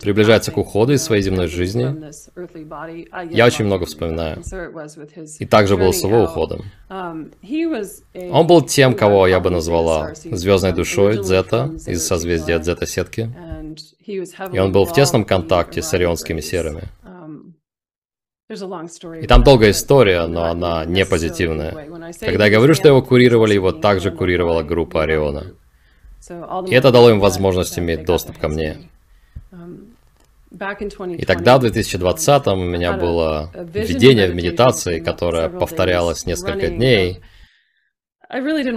приближается 0.00 0.50
к 0.52 0.58
уходу 0.58 0.92
из 0.92 1.02
своей 1.02 1.22
земной 1.22 1.46
жизни, 1.46 1.84
я 3.32 3.46
очень 3.46 3.64
много 3.64 3.86
вспоминаю. 3.86 4.42
И 5.38 5.46
также 5.46 5.76
был 5.76 5.92
с 5.92 6.02
его 6.02 6.24
уходом. 6.24 6.64
Он 6.90 8.46
был 8.46 8.62
тем, 8.62 8.94
кого 8.94 9.26
я 9.26 9.40
бы 9.40 9.50
назвала 9.50 10.14
звездной 10.14 10.72
душой 10.72 11.18
Дзета 11.22 11.70
из 11.86 12.06
созвездия 12.06 12.58
Дзета-сетки. 12.58 13.30
И 14.06 14.58
он 14.58 14.72
был 14.72 14.84
в 14.84 14.92
тесном 14.92 15.24
контакте 15.24 15.82
с 15.82 15.94
орионскими 15.94 16.40
серыми. 16.40 16.82
И 19.22 19.26
там 19.28 19.44
долгая 19.44 19.70
история, 19.70 20.26
но 20.26 20.46
она 20.46 20.84
не 20.84 21.06
позитивная. 21.06 21.72
Когда 22.18 22.46
я 22.46 22.50
говорю, 22.50 22.74
что 22.74 22.88
его 22.88 23.00
курировали, 23.00 23.54
его 23.54 23.70
также 23.70 24.10
курировала 24.10 24.64
группа 24.64 25.04
Ориона. 25.04 25.54
И 26.66 26.74
это 26.74 26.90
дало 26.90 27.10
им 27.10 27.20
возможность 27.20 27.78
иметь 27.78 28.04
доступ 28.04 28.38
ко 28.38 28.48
мне. 28.48 28.90
И 30.52 31.24
тогда, 31.24 31.58
в 31.58 31.64
2020-м, 31.64 32.60
у 32.60 32.64
меня 32.64 32.92
было 32.92 33.52
видение 33.72 34.28
в 34.28 34.34
медитации, 34.34 34.98
которое 35.00 35.48
повторялось 35.48 36.26
несколько 36.26 36.68
дней. 36.68 37.20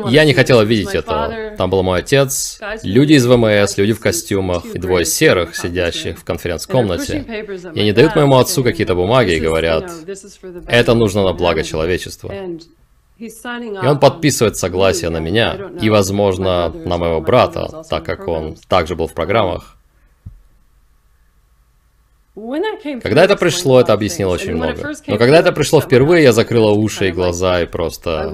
Я 0.09 0.25
не 0.25 0.33
хотела 0.33 0.63
видеть 0.63 0.95
этого. 0.95 1.55
Там 1.57 1.69
был 1.69 1.83
мой 1.83 1.99
отец, 1.99 2.59
люди 2.83 3.13
из 3.13 3.25
ВМС, 3.25 3.77
люди 3.77 3.93
в 3.93 3.99
костюмах 3.99 4.65
и 4.65 4.79
двое 4.79 5.05
серых, 5.05 5.55
сидящих 5.55 6.19
в 6.19 6.23
конференц-комнате. 6.23 7.23
И 7.75 7.79
они 7.79 7.91
дают 7.91 8.15
моему 8.15 8.37
отцу 8.37 8.63
какие-то 8.63 8.95
бумаги 8.95 9.33
и 9.33 9.39
говорят, 9.39 9.91
это 10.67 10.95
нужно 10.95 11.23
на 11.23 11.33
благо 11.33 11.63
человечества. 11.63 12.33
И 13.19 13.87
он 13.87 13.99
подписывает 13.99 14.57
согласие 14.57 15.11
на 15.11 15.19
меня 15.19 15.69
и, 15.79 15.89
возможно, 15.89 16.69
на 16.69 16.97
моего 16.97 17.21
брата, 17.21 17.83
так 17.87 18.03
как 18.03 18.27
он 18.27 18.55
также 18.67 18.95
был 18.95 19.07
в 19.07 19.13
программах. 19.13 19.72
Когда 23.03 23.23
это 23.25 23.35
пришло, 23.35 23.79
это 23.79 23.93
объяснило 23.93 24.33
очень 24.33 24.55
много. 24.55 24.93
Но 25.07 25.17
когда 25.17 25.39
это 25.39 25.51
пришло 25.51 25.81
впервые, 25.81 26.23
я 26.23 26.31
закрыла 26.33 26.71
уши 26.71 27.09
и 27.09 27.11
глаза 27.11 27.61
и 27.61 27.65
просто... 27.67 28.29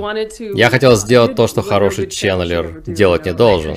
Я 0.56 0.70
хотел 0.70 0.96
сделать 0.96 1.36
то, 1.36 1.48
что 1.48 1.62
хороший 1.62 2.08
ченнелер 2.08 2.82
делать 2.86 3.25
не 3.25 3.34
должен. 3.34 3.75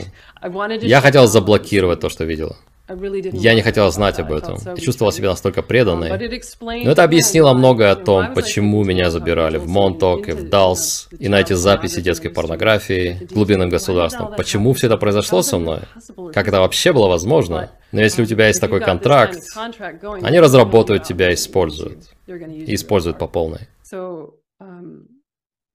Я 0.86 1.00
хотел 1.00 1.26
заблокировать 1.26 2.00
то, 2.00 2.08
что 2.08 2.24
видела. 2.24 2.56
Я 3.32 3.54
не 3.54 3.62
хотела 3.62 3.90
знать 3.90 4.18
об 4.18 4.32
этом. 4.32 4.58
Я 4.64 4.76
чувствовала 4.76 5.12
себя 5.12 5.30
настолько 5.30 5.62
преданной. 5.62 6.10
Но 6.60 6.90
это 6.90 7.04
объяснило 7.04 7.52
многое 7.52 7.92
о 7.92 7.96
том, 7.96 8.34
почему 8.34 8.84
меня 8.84 9.10
забирали 9.10 9.58
в 9.58 9.68
Монток 9.68 10.28
и 10.28 10.32
в 10.32 10.48
Далс, 10.48 11.08
и 11.18 11.28
на 11.28 11.40
эти 11.40 11.52
записи 11.54 12.00
детской 12.00 12.28
порнографии, 12.28 13.26
глубинным 13.30 13.68
государством. 13.68 14.34
Почему 14.36 14.72
все 14.72 14.86
это 14.86 14.96
произошло 14.96 15.42
со 15.42 15.58
мной? 15.58 15.80
Как 16.32 16.48
это 16.48 16.60
вообще 16.60 16.92
было 16.92 17.08
возможно? 17.08 17.70
Но 17.92 18.00
если 18.00 18.22
у 18.22 18.26
тебя 18.26 18.48
есть 18.48 18.60
такой 18.60 18.80
контракт, 18.80 19.38
они 20.22 20.40
разработают 20.40 21.04
тебя 21.04 21.30
и 21.30 21.34
используют. 21.34 22.04
И 22.26 22.74
используют 22.74 23.18
по 23.18 23.26
полной. 23.26 23.68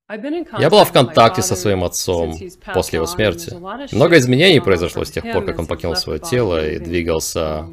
Я 0.10 0.70
была 0.70 0.86
в 0.86 0.94
контакте 0.94 1.42
со 1.42 1.56
своим 1.56 1.84
отцом 1.84 2.38
после 2.74 2.98
его 2.98 3.06
смерти. 3.06 3.54
Много 3.94 4.18
изменений 4.18 4.62
произошло 4.62 5.04
с 5.04 5.12
тех 5.12 5.24
пор, 5.34 5.44
как 5.44 5.60
он 5.60 5.68
покинул 5.68 5.96
свое 5.96 6.20
тело 6.20 6.66
и 6.66 6.80
двигался 6.80 7.68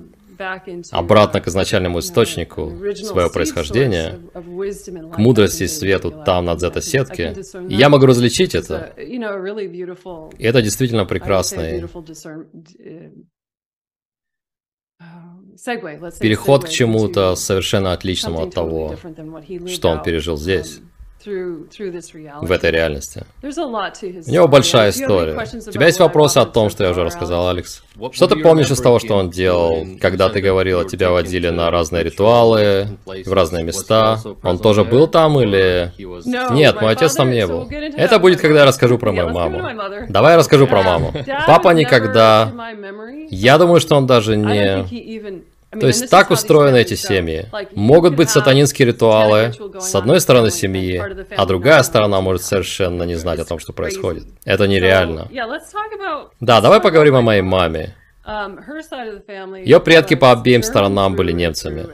обратно 0.91 1.41
к 1.41 1.47
изначальному 1.47 2.01
источнику 2.01 2.73
своего 2.97 3.31
происхождения, 3.31 4.19
к 4.33 5.19
мудрости 5.19 5.63
и 5.63 5.69
свету 5.69 6.11
там, 6.11 6.47
на 6.47 6.57
дзета-сетке. 6.57 7.37
И 7.69 7.75
я 7.77 7.89
могу 7.89 8.07
различить 8.07 8.57
это. 8.57 8.93
И 8.97 10.45
это 10.45 10.61
действительно 10.61 11.05
прекрасный 11.05 11.85
переход 16.21 16.65
к 16.65 16.69
чему-то 16.69 17.37
совершенно 17.37 17.93
отличному 17.93 18.43
от 18.43 18.53
того, 18.53 18.97
что 19.69 19.89
он 19.89 20.03
пережил 20.03 20.37
здесь 20.37 20.81
в 21.27 22.53
этой 22.53 22.71
реальности. 22.71 23.25
У 23.43 23.47
него 23.47 24.49
большая 24.49 24.91
история. 24.91 25.35
У 25.35 25.71
тебя 25.71 25.87
есть 25.87 25.99
вопросы 25.99 26.39
о 26.39 26.47
том, 26.47 26.71
что 26.71 26.85
я 26.85 26.91
уже 26.91 27.05
рассказал, 27.05 27.49
Алекс? 27.49 27.83
Что 28.13 28.27
ты 28.27 28.37
помнишь 28.37 28.71
из 28.71 28.81
того, 28.81 28.99
что 28.99 29.15
он 29.15 29.31
делал, 29.31 29.87
когда 30.01 30.29
ты 30.29 30.41
говорила, 30.41 30.85
тебя 30.85 31.11
водили 31.11 31.49
на 31.49 31.71
разные 31.71 32.03
ритуалы, 32.03 32.89
в 33.07 33.33
разные 33.33 33.65
места? 33.65 34.21
Он 34.43 34.59
тоже 34.59 34.85
был 34.85 35.07
там 35.07 35.41
или... 35.41 35.93
Нет, 36.53 36.81
мой 36.81 36.93
отец 36.93 37.15
там 37.15 37.31
не 37.31 37.47
был. 37.47 37.69
Это 37.71 38.19
будет, 38.19 38.41
когда 38.41 38.61
я 38.61 38.67
расскажу 38.67 38.99
про 38.99 39.13
мою 39.13 39.31
маму. 39.31 39.63
Давай 40.09 40.33
я 40.33 40.39
расскажу 40.39 40.67
про 40.67 40.83
маму. 40.83 41.13
Папа 41.47 41.71
никогда... 41.71 42.53
Я 43.31 43.59
думаю, 43.59 43.81
что 43.81 43.97
он 43.97 44.07
даже 44.07 44.37
не... 44.37 45.45
То 45.81 45.87
есть 45.87 46.11
так 46.11 46.31
устроены 46.31 46.77
эти 46.77 46.95
семьи. 46.95 47.47
Могут 47.73 48.15
быть 48.17 48.31
сатанинские 48.31 48.89
ритуалы 48.89 49.53
с 49.81 49.95
одной 49.95 50.21
стороны 50.21 50.51
семьи, 50.51 51.03
а 51.37 51.47
другая 51.47 51.83
сторона 51.83 52.21
может 52.21 52.43
совершенно 52.43 53.03
не 53.05 53.15
знать 53.15 53.41
о 53.41 53.45
том, 53.45 53.59
что 53.59 53.73
происходит. 53.73 54.25
Это 54.45 54.67
нереально. 54.67 55.29
Да, 56.41 56.61
давай 56.61 56.81
поговорим 56.81 57.17
о 57.17 57.23
моей 57.23 57.43
маме. 57.43 57.95
Ее 59.65 59.81
предки 59.81 60.15
по 60.15 60.33
обеим 60.33 60.63
сторонам 60.63 61.15
были 61.15 61.33
немцами. 61.33 61.87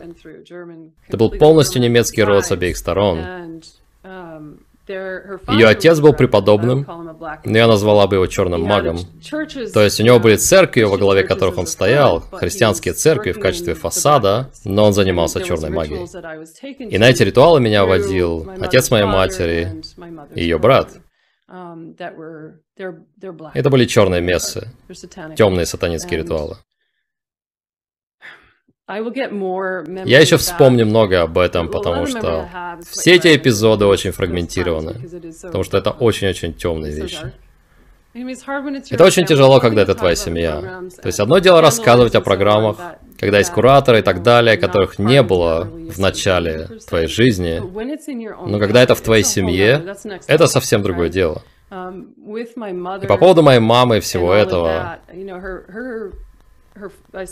Это 1.08 1.16
был 1.16 1.30
полностью 1.30 1.82
немецкий 1.82 2.22
род 2.22 2.46
с 2.46 2.52
обеих 2.52 2.76
сторон. 2.76 3.60
Ее 4.90 5.66
отец 5.66 6.00
был 6.00 6.12
преподобным, 6.12 6.86
но 7.44 7.58
я 7.58 7.66
назвала 7.66 8.06
бы 8.06 8.16
его 8.16 8.26
черным 8.26 8.62
магом. 8.62 8.98
То 9.72 9.82
есть 9.82 10.00
у 10.00 10.04
него 10.04 10.18
были 10.18 10.36
церкви, 10.36 10.82
во 10.82 10.98
главе 10.98 11.22
которых 11.22 11.58
он 11.58 11.66
стоял, 11.66 12.20
христианские 12.32 12.94
церкви 12.94 13.32
в 13.32 13.40
качестве 13.40 13.74
фасада, 13.74 14.50
но 14.64 14.84
он 14.86 14.92
занимался 14.92 15.42
черной 15.42 15.70
магией. 15.70 16.06
И 16.90 16.98
на 16.98 17.10
эти 17.10 17.22
ритуалы 17.22 17.60
меня 17.60 17.84
водил 17.84 18.50
отец 18.60 18.90
моей 18.90 19.06
матери 19.06 19.82
и 20.34 20.42
ее 20.42 20.58
брат. 20.58 20.88
Это 23.54 23.70
были 23.70 23.84
черные 23.84 24.20
мессы, 24.20 24.68
темные 25.36 25.66
сатанинские 25.66 26.20
ритуалы. 26.20 26.56
Я 30.04 30.20
еще 30.20 30.36
вспомню 30.36 30.86
много 30.86 31.22
об 31.22 31.38
этом, 31.38 31.68
потому 31.68 32.06
что 32.06 32.48
все 32.88 33.14
эти 33.14 33.36
эпизоды 33.36 33.86
очень 33.86 34.10
фрагментированы, 34.10 34.94
потому 35.42 35.64
что 35.64 35.78
это 35.78 35.90
очень-очень 35.90 36.54
темные 36.54 36.92
вещи. 36.92 37.32
Это 38.90 39.04
очень 39.04 39.24
тяжело, 39.24 39.60
когда 39.60 39.82
это 39.82 39.94
твоя 39.94 40.16
семья. 40.16 40.82
То 41.00 41.06
есть 41.06 41.20
одно 41.20 41.38
дело 41.38 41.60
рассказывать 41.60 42.16
о 42.16 42.20
программах, 42.20 42.76
когда 43.18 43.38
есть 43.38 43.52
кураторы 43.52 44.00
и 44.00 44.02
так 44.02 44.22
далее, 44.22 44.56
которых 44.56 44.98
не 44.98 45.22
было 45.22 45.64
в 45.64 45.98
начале 45.98 46.66
твоей 46.88 47.06
жизни, 47.06 47.62
но 48.50 48.58
когда 48.58 48.82
это 48.82 48.96
в 48.96 49.00
твоей 49.00 49.22
семье, 49.22 49.94
это 50.26 50.48
совсем 50.48 50.82
другое 50.82 51.08
дело. 51.08 51.42
И 51.70 53.06
по 53.06 53.16
поводу 53.16 53.42
моей 53.42 53.60
мамы 53.60 53.98
и 53.98 54.00
всего 54.00 54.34
этого, 54.34 54.98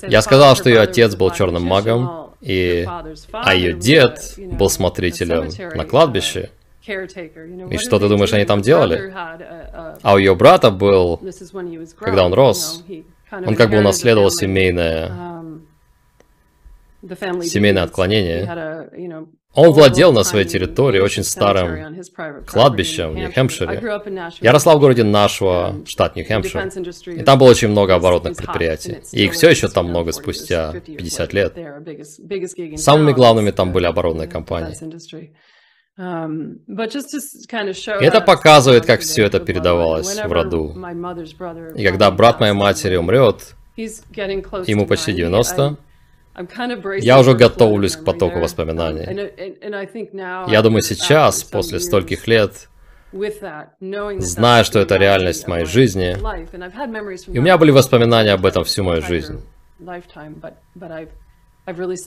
я 0.03 0.22
сказал, 0.22 0.57
что 0.57 0.68
ее 0.68 0.81
отец 0.81 1.14
был 1.14 1.31
черным 1.31 1.62
магом, 1.64 2.33
и, 2.40 2.87
а 3.33 3.55
ее 3.55 3.72
дед 3.74 4.35
был 4.37 4.70
смотрителем 4.70 5.48
на 5.77 5.85
кладбище. 5.85 6.51
И 6.87 7.77
что 7.79 7.98
ты 7.98 8.09
думаешь, 8.09 8.33
они 8.33 8.44
там 8.44 8.62
делали? 8.62 9.12
А 9.14 10.14
у 10.14 10.18
ее 10.18 10.35
брата 10.35 10.70
был, 10.70 11.20
когда 11.98 12.24
он 12.24 12.33
рос, 12.33 12.85
он 13.31 13.55
как 13.55 13.70
бы 13.70 13.79
унаследовал 13.79 14.31
семейное, 14.31 15.42
семейное 17.42 17.83
отклонение. 17.83 19.29
Он 19.59 19.73
владел 19.73 20.12
на 20.12 20.23
своей 20.23 20.47
территории 20.47 21.01
очень 21.01 21.25
старым 21.25 22.05
кладбищем 22.47 23.11
в 23.11 23.14
Нью-Хэмпшире. 23.16 23.83
Я 24.40 24.53
росла 24.53 24.77
в 24.77 24.79
городе 24.81 25.03
Нашва, 25.03 25.75
штат 25.85 26.14
Нью-Хэмпшир, 26.14 26.68
и 27.18 27.23
там 27.25 27.40
было 27.40 27.51
очень 27.51 27.66
много 27.66 27.97
оборотных 27.97 28.37
предприятий. 28.37 28.99
И 29.11 29.25
их 29.25 29.33
все 29.33 29.51
еще 29.51 29.68
там 29.68 29.88
много 29.88 30.12
спустя 30.12 30.75
50 30.87 31.33
лет. 31.33 31.57
Самыми 32.77 33.12
главными 33.12 33.51
там 33.51 33.73
были 33.73 33.87
оборотные 33.87 34.29
компании. 34.29 34.77
И 38.01 38.05
это 38.05 38.21
показывает, 38.21 38.87
как 38.87 39.01
все 39.01 39.25
это 39.25 39.40
передавалось 39.40 40.21
в 40.23 40.33
роду. 40.33 40.73
И 41.75 41.85
когда 41.85 42.12
брат 42.12 42.38
моей 42.38 42.53
матери 42.53 42.94
умрет, 42.94 43.57
ему 43.77 44.87
почти 44.87 45.12
90, 45.12 45.77
я 47.05 47.18
уже 47.18 47.35
готовлюсь 47.35 47.96
к 47.96 48.05
потоку 48.05 48.38
воспоминаний. 48.40 49.05
Я 50.48 50.62
думаю, 50.62 50.83
сейчас, 50.83 51.42
после 51.44 51.79
стольких 51.81 52.27
лет, 52.29 52.68
зная, 54.20 54.64
что 54.64 54.79
это 54.81 54.96
реальность 54.96 55.48
моей 55.48 55.64
жизни, 55.64 56.16
и 57.35 57.38
у 57.38 57.42
меня 57.42 57.57
были 57.59 57.70
воспоминания 57.70 58.33
об 58.33 58.44
этом 58.46 58.64
всю 58.64 58.85
мою 58.85 59.03
жизнь. 59.03 59.40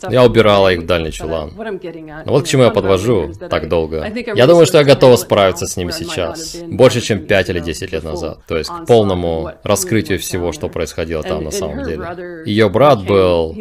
Я 0.09 0.23
убирала 0.23 0.73
их 0.73 0.81
в 0.81 0.85
дальний 0.85 1.11
чулан. 1.11 1.51
Но 1.55 2.31
вот 2.31 2.45
к 2.45 2.47
чему 2.47 2.63
я 2.63 2.69
подвожу 2.69 3.31
так 3.49 3.67
долго. 3.69 4.11
Я 4.35 4.47
думаю, 4.47 4.65
что 4.65 4.77
я 4.77 4.83
готова 4.83 5.15
справиться 5.15 5.65
с 5.65 5.77
ними 5.77 5.91
сейчас. 5.91 6.55
Больше, 6.67 7.01
чем 7.01 7.25
5 7.25 7.49
или 7.49 7.59
10 7.59 7.91
лет 7.91 8.03
назад. 8.03 8.39
То 8.47 8.57
есть 8.57 8.69
к 8.69 8.85
полному 8.85 9.51
раскрытию 9.63 10.19
всего, 10.19 10.51
что 10.51 10.69
происходило 10.69 11.23
там 11.23 11.43
на 11.43 11.51
самом 11.51 11.83
деле. 11.83 12.43
Ее 12.45 12.69
брат 12.69 13.03
был 13.05 13.53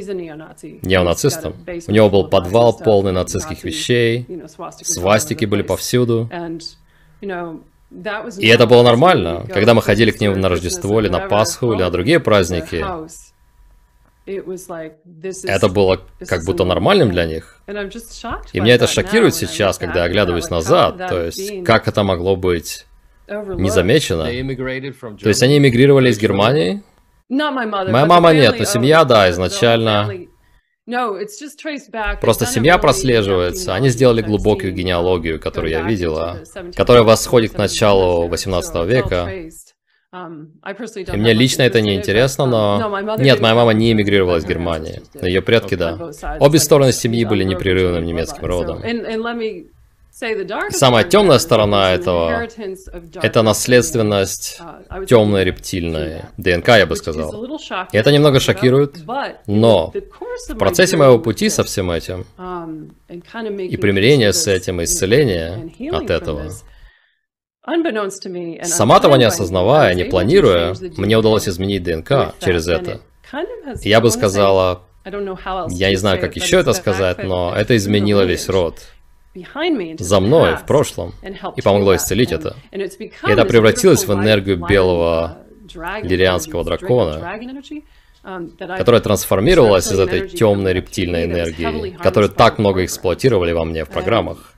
неонацистом. 0.83 1.55
У 1.87 1.93
него 1.93 2.11
был 2.11 2.29
подвал 2.29 2.77
полный 2.77 3.13
нацистских 3.13 3.65
вещей. 3.65 4.27
Свастики 4.83 5.45
были 5.45 5.63
повсюду. 5.63 6.29
И 7.21 8.47
это 8.47 8.67
было 8.67 8.83
нормально. 8.83 9.45
Когда 9.53 9.75
мы 9.75 9.83
ходили 9.83 10.11
к 10.11 10.21
нему 10.21 10.37
на 10.37 10.49
Рождество 10.49 11.01
или 11.01 11.09
на 11.09 11.21
Пасху 11.21 11.73
или 11.73 11.83
на 11.83 11.91
другие 11.91 12.21
праздники, 12.21 12.85
это 15.45 15.69
было 15.69 16.01
как 16.27 16.45
будто 16.45 16.65
нормальным 16.65 17.11
для 17.11 17.27
них. 17.27 17.63
И 18.53 18.61
меня 18.61 18.75
это 18.75 18.87
шокирует 18.87 19.35
сейчас, 19.35 19.79
когда 19.79 20.01
я 20.01 20.05
оглядываюсь 20.05 20.51
назад. 20.51 20.97
То 21.09 21.25
есть, 21.25 21.65
как 21.65 21.89
это 21.89 22.03
могло 22.03 22.37
быть 22.37 22.87
незамечено? 23.29 24.25
То 25.17 25.29
есть, 25.29 25.43
они 25.43 25.59
эмигрировали 25.59 26.11
из 26.11 26.19
Германии? 26.19 26.83
Моя 27.29 28.07
мама 28.07 28.33
нет, 28.33 28.57
но 28.59 28.65
семья, 28.65 29.05
да, 29.05 29.31
изначально... 29.31 30.11
Просто 32.21 32.47
семья 32.47 32.79
прослеживается. 32.79 33.75
Они 33.75 33.91
сделали 33.91 34.23
глубокую 34.23 34.73
генеалогию, 34.73 35.39
которую 35.39 35.71
я 35.71 35.83
видела, 35.83 36.43
которая 36.75 37.05
восходит 37.05 37.53
к 37.53 37.59
началу 37.59 38.27
18 38.27 38.87
века. 38.87 39.31
И 40.13 41.17
мне 41.17 41.33
лично 41.33 41.63
это 41.63 41.81
не 41.81 41.95
интересно, 41.95 42.47
но... 42.47 43.17
Нет, 43.19 43.41
моя 43.41 43.55
мама 43.55 43.73
не 43.73 43.93
эмигрировала 43.93 44.39
из 44.39 44.45
Германии. 44.45 45.03
Но 45.15 45.29
ее 45.29 45.41
предки, 45.41 45.77
да. 45.77 46.11
Обе 46.41 46.59
стороны 46.59 46.93
семьи 46.93 47.25
были 47.25 47.45
непрерывным 47.45 48.05
немецким 48.05 48.45
родом. 48.45 48.83
Самая 50.71 51.05
темная 51.05 51.39
сторона 51.39 51.95
этого– 51.95 52.47
это 53.23 53.43
наследственность 53.43 54.61
uh, 54.61 55.07
темной 55.07 55.45
рептильной, 55.45 56.23
ДНК, 56.37 56.69
я 56.69 56.85
бы 56.85 56.97
сказал. 56.97 57.47
И 57.93 57.97
это 57.97 58.13
немного 58.13 58.41
шокирует, 58.41 58.97
но 59.47 59.93
в 60.49 60.55
процессе 60.57 60.97
моего 60.97 61.19
пути 61.21 61.49
со 61.49 61.63
всем 61.65 61.91
этим 61.91 62.27
um, 62.37 62.91
и 63.09 63.77
примирения 63.77 64.33
с 64.33 64.47
этим, 64.47 64.81
и 64.81 64.85
исцеления 64.85 65.71
от 65.91 66.11
этого– 66.11 66.51
Сама 68.65 69.01
того 69.01 69.17
не 69.17 69.25
осознавая, 69.25 69.95
не 69.95 70.05
планируя, 70.05 70.75
мне 70.97 71.17
удалось 71.19 71.49
изменить 71.49 71.83
ДНК 71.83 72.35
через 72.41 72.67
это. 72.69 73.01
Я 73.83 74.01
бы 74.01 74.11
сказала, 74.11 74.83
я 75.05 75.91
не 75.91 75.97
знаю, 75.97 76.21
как 76.21 76.37
еще 76.37 76.59
это 76.59 76.73
сказать, 76.73 77.23
но 77.23 77.55
это 77.55 77.77
изменило 77.77 78.25
весь 78.25 78.49
род. 78.49 78.77
За 79.99 80.21
мной, 80.21 80.57
в 80.57 80.67
прошлом, 80.67 81.15
и 81.57 81.61
помогло 81.63 81.95
исцелить 81.97 82.33
это. 82.33 82.57
И 82.73 82.79
это 82.79 83.45
превратилось 83.45 84.05
в 84.07 84.13
энергию 84.13 84.57
белого 84.57 85.39
лирианского 86.03 86.65
дракона, 86.65 87.39
которая 88.77 89.01
трансформировалась 89.01 89.93
из 89.93 89.99
этой 90.01 90.29
темной 90.29 90.73
рептильной 90.73 91.27
энергии, 91.27 91.91
которую 92.03 92.31
так 92.31 92.59
много 92.59 92.85
эксплуатировали 92.85 93.53
во 93.53 93.65
мне 93.65 93.85
в 93.85 93.89
программах. 93.91 94.50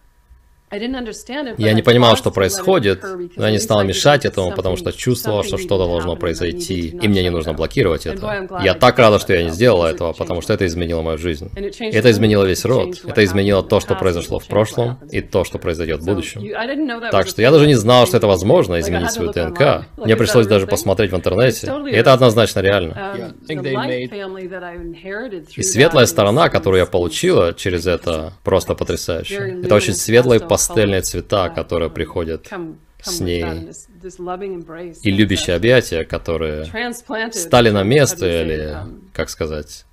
Я 0.73 1.73
не 1.75 1.83
понимал, 1.83 2.17
что 2.17 2.31
происходит, 2.31 3.03
но 3.37 3.45
я 3.47 3.51
не 3.51 3.59
стал 3.59 3.85
мешать 3.85 4.25
этому, 4.25 4.53
потому 4.53 4.77
что 4.79 4.91
чувствовал, 4.93 5.45
что 5.45 5.59
что-то 5.59 5.87
должно 5.87 6.17
произойти, 6.17 6.89
и 6.89 7.09
мне 7.09 7.23
не 7.23 7.31
нужно 7.31 7.53
блокировать 7.53 8.07
это. 8.07 8.49
Я 8.65 8.73
так 8.75 8.99
рада, 8.99 9.19
что 9.19 9.35
я 9.35 9.43
не 9.43 9.51
сделала 9.51 9.89
этого, 9.89 10.15
потому 10.15 10.41
что 10.41 10.55
это 10.55 10.67
изменило 10.67 11.03
мою 11.03 11.19
жизнь. 11.19 11.51
Это 11.55 12.11
изменило 12.11 12.45
весь 12.45 12.65
род. 12.65 12.97
Это 13.07 13.23
изменило 13.23 13.63
то, 13.63 13.81
что 13.81 13.95
произошло 13.95 14.39
в 14.39 14.47
прошлом, 14.47 14.99
и 15.11 15.21
то, 15.21 15.45
что 15.45 15.59
произойдет 15.59 16.01
в 16.01 16.07
будущем. 16.07 16.43
Так 17.11 17.29
что 17.29 17.43
я 17.43 17.51
даже 17.51 17.67
не 17.67 17.75
знал, 17.75 18.07
что 18.07 18.17
это 18.17 18.27
возможно, 18.27 18.81
изменить 18.81 19.11
свою 19.11 19.31
ДНК. 19.31 19.87
Мне 19.99 20.17
пришлось 20.17 20.47
даже 20.47 20.67
посмотреть 20.67 21.13
в 21.13 21.17
интернете. 21.17 21.71
И 21.91 21.95
это 21.95 22.15
однозначно 22.15 22.61
реально. 22.61 23.35
И 25.57 25.63
светлая 25.63 26.07
сторона, 26.07 26.49
которую 26.49 26.81
я 26.81 26.87
получила 26.87 27.53
через 27.53 27.87
это, 27.87 28.33
просто 28.43 28.75
потрясающая. 28.75 29.63
Это 29.63 29.75
очень 29.75 29.93
светлый 29.93 30.41
посыл 30.41 30.62
пастельные 30.69 31.03
цвета, 31.03 31.49
которые 31.51 31.91
приходят 31.91 32.49
с 33.03 33.21
ней, 33.21 33.45
и 35.03 35.11
любящие 35.11 35.57
объятия, 35.57 36.05
которые 36.05 36.65
стали 37.33 37.71
на 37.71 37.83
место, 37.83 38.27
или, 38.27 38.77
как 39.13 39.29
сказать, 39.29 39.85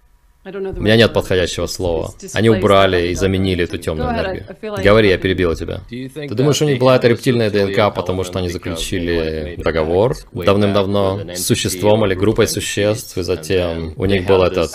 у 0.46 0.50
меня 0.82 0.96
нет 0.96 1.12
подходящего 1.12 1.68
слова. 1.68 2.14
Они 2.34 2.50
убрали 2.50 3.10
и 3.10 3.16
заменили 3.16 3.66
эту 3.66 3.78
темную 3.78 4.10
энергию. 4.12 4.46
Говори, 4.62 5.10
я 5.10 5.18
перебила 5.18 5.54
тебя. 5.54 5.82
Ты 5.90 6.30
думаешь, 6.30 6.62
у 6.62 6.66
них 6.66 6.80
была 6.80 6.96
эта 6.96 7.10
рептильная 7.10 7.50
ДНК, 7.50 7.94
потому 7.94 8.24
что 8.24 8.40
они 8.40 8.50
заключили 8.50 9.56
договор 9.58 10.16
давным-давно 10.32 11.34
с 11.36 11.46
существом 11.46 12.06
или 12.06 12.14
группой 12.14 12.48
существ, 12.48 13.18
и 13.18 13.24
затем 13.24 13.94
у 13.98 14.06
них 14.06 14.26
был 14.26 14.42
этот... 14.44 14.72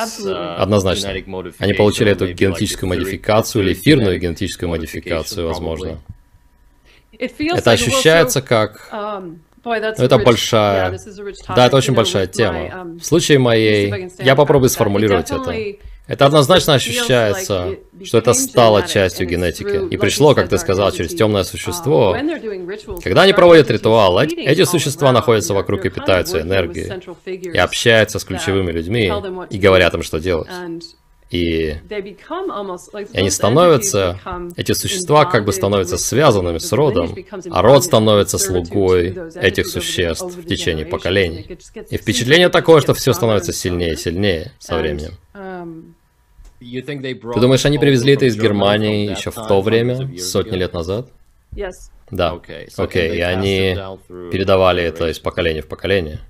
Однозначно. 0.58 1.10
Они 1.58 1.72
получили 1.72 2.12
эту 2.12 2.32
генетическую 2.32 2.88
модификацию 2.88 3.64
или 3.64 3.72
эфирную 3.72 4.20
генетическую 4.20 4.68
модификацию, 4.68 5.48
возможно. 5.48 5.98
Это 7.18 7.70
ощущается 7.70 8.42
как... 8.42 8.90
Это 9.64 10.18
большая... 10.18 10.98
Да, 11.54 11.66
это 11.66 11.76
очень 11.76 11.94
большая 11.94 12.26
тема. 12.26 12.96
В 13.00 13.04
случае 13.04 13.38
моей... 13.38 14.10
Я 14.18 14.36
попробую 14.36 14.68
сформулировать 14.68 15.30
это. 15.30 15.54
Это 16.06 16.26
однозначно 16.26 16.74
ощущается, 16.74 17.76
что 18.04 18.18
это 18.18 18.34
стало 18.34 18.86
частью 18.86 19.26
генетики. 19.26 19.88
И 19.88 19.96
пришло, 19.96 20.34
как 20.34 20.48
ты 20.48 20.58
сказал, 20.58 20.92
через 20.92 21.14
темное 21.14 21.44
существо. 21.44 22.16
Когда 23.02 23.22
они 23.22 23.32
проводят 23.32 23.70
ритуал, 23.70 24.20
эти 24.20 24.64
существа 24.64 25.12
находятся 25.12 25.54
вокруг 25.54 25.84
и 25.86 25.90
питаются 25.90 26.40
энергией. 26.40 26.92
И 27.26 27.56
общаются 27.56 28.18
с 28.18 28.24
ключевыми 28.24 28.70
людьми 28.70 29.10
и 29.50 29.58
говорят 29.58 29.94
им, 29.94 30.02
что 30.02 30.20
делать. 30.20 30.50
И, 31.34 31.80
и 33.12 33.18
они 33.18 33.28
становятся, 33.28 34.20
эти 34.54 34.70
существа 34.70 35.24
как 35.24 35.44
бы 35.44 35.52
становятся 35.52 35.98
связанными 35.98 36.58
с 36.58 36.70
родом, 36.70 37.12
а 37.50 37.60
род 37.60 37.82
становится 37.82 38.38
слугой 38.38 39.18
этих 39.34 39.66
существ 39.66 40.36
в 40.36 40.46
течение 40.46 40.86
поколений. 40.86 41.58
И 41.90 41.96
впечатление 41.96 42.50
такое, 42.50 42.80
что 42.80 42.94
все 42.94 43.12
становится 43.12 43.52
сильнее 43.52 43.94
и 43.94 43.96
сильнее 43.96 44.52
со 44.60 44.78
временем. 44.78 45.14
Ты 46.60 47.40
думаешь, 47.40 47.64
они 47.64 47.78
привезли 47.78 48.14
это 48.14 48.26
из 48.26 48.36
Германии 48.36 49.10
еще 49.10 49.32
в 49.32 49.46
то 49.48 49.60
время, 49.60 50.16
сотни 50.18 50.56
лет 50.56 50.72
назад? 50.72 51.08
Да. 52.10 52.32
Окей, 52.32 52.66
okay. 52.66 53.16
и 53.16 53.20
они 53.20 53.76
передавали 54.30 54.82
это 54.82 55.08
из 55.08 55.18
поколения 55.18 55.62
в 55.62 55.68
поколение? 55.68 56.20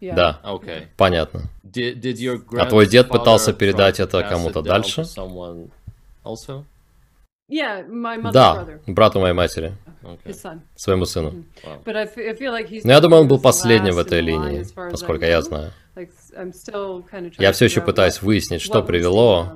Да. 0.00 0.40
Понятно. 0.96 1.42
А 2.58 2.66
твой 2.66 2.86
дед 2.86 3.08
пытался 3.08 3.52
передать 3.52 4.00
это 4.00 4.22
кому-то 4.22 4.62
дальше? 4.62 5.04
Да, 8.32 8.66
брату 8.86 9.20
моей 9.20 9.34
матери. 9.34 9.74
Своему 10.74 11.04
сыну. 11.04 11.44
Mm-hmm. 11.84 12.80
Но 12.84 12.92
я 12.92 13.00
думаю, 13.00 13.22
он 13.22 13.28
был 13.28 13.38
последним 13.40 13.94
в 13.94 13.98
этой 13.98 14.20
линии, 14.20 14.66
насколько 14.90 15.26
я 15.26 15.42
знаю. 15.42 15.72
Я 17.38 17.52
все 17.52 17.66
еще 17.66 17.82
пытаюсь 17.82 18.22
выяснить, 18.22 18.62
что 18.62 18.82
привело 18.82 19.52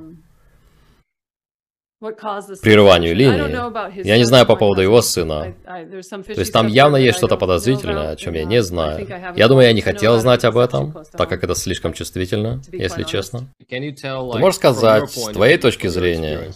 прерыванию 1.99 3.15
линии. 3.15 4.07
Я 4.07 4.19
не 4.19 4.25
знаю 4.25 4.47
по 4.47 4.57
поводу 4.57 4.83
его 4.83 5.01
сына. 5.01 5.55
То 5.65 6.41
есть 6.41 6.53
там 6.53 6.67
явно 6.67 6.97
есть 6.97 7.17
что-то 7.19 7.37
подозрительное, 7.37 8.11
о 8.11 8.17
чем 8.17 8.35
я 8.35 8.45
не 8.45 8.63
знаю. 8.63 9.07
Я 9.35 9.49
думаю, 9.49 9.67
я 9.67 9.73
не 9.73 9.81
хотел 9.81 10.19
знать 10.19 10.45
об 10.45 10.59
этом, 10.59 10.95
так 11.13 11.29
как 11.29 11.43
это 11.43 11.55
слишком 11.55 11.93
чувствительно, 11.93 12.61
если 12.71 13.03
честно. 13.05 13.49
Ты 13.69 14.39
можешь 14.39 14.57
сказать, 14.57 15.11
с 15.11 15.33
твоей 15.33 15.59
точки 15.59 15.87
зрения, 15.87 16.53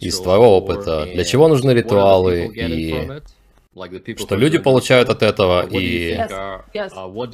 из 0.00 0.20
твоего 0.20 0.56
опыта, 0.56 1.06
для 1.06 1.24
чего 1.24 1.48
нужны 1.48 1.72
ритуалы 1.72 2.50
и 2.54 3.08
что 4.18 4.34
люди 4.34 4.58
получают 4.58 5.08
от 5.08 5.22
этого, 5.22 5.64
и 5.66 6.16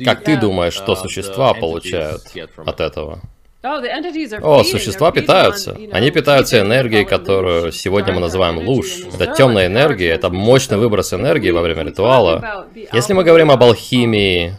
как 0.05 0.23
ты 0.23 0.39
думаешь, 0.39 0.75
что 0.75 0.95
существа 0.95 1.55
получают 1.55 2.23
от 2.57 2.81
этого? 2.81 3.21
О, 4.43 4.63
существа 4.65 5.11
питаются. 5.11 5.77
Они 5.93 6.11
питаются 6.11 6.61
энергией, 6.61 7.05
которую 7.05 7.73
сегодня 7.73 8.13
мы 8.13 8.21
называем 8.21 8.59
луж. 8.59 9.01
Это 9.15 9.35
темная 9.35 9.67
энергия, 9.67 10.11
это 10.11 10.31
мощный 10.31 10.79
выброс 10.79 11.13
энергии 11.13 11.51
во 11.51 11.63
время 11.63 11.83
ритуала. 11.85 12.67
Если 12.93 13.13
мы 13.13 13.25
говорим 13.25 13.51
об 13.51 13.63
алхимии, 13.63 14.55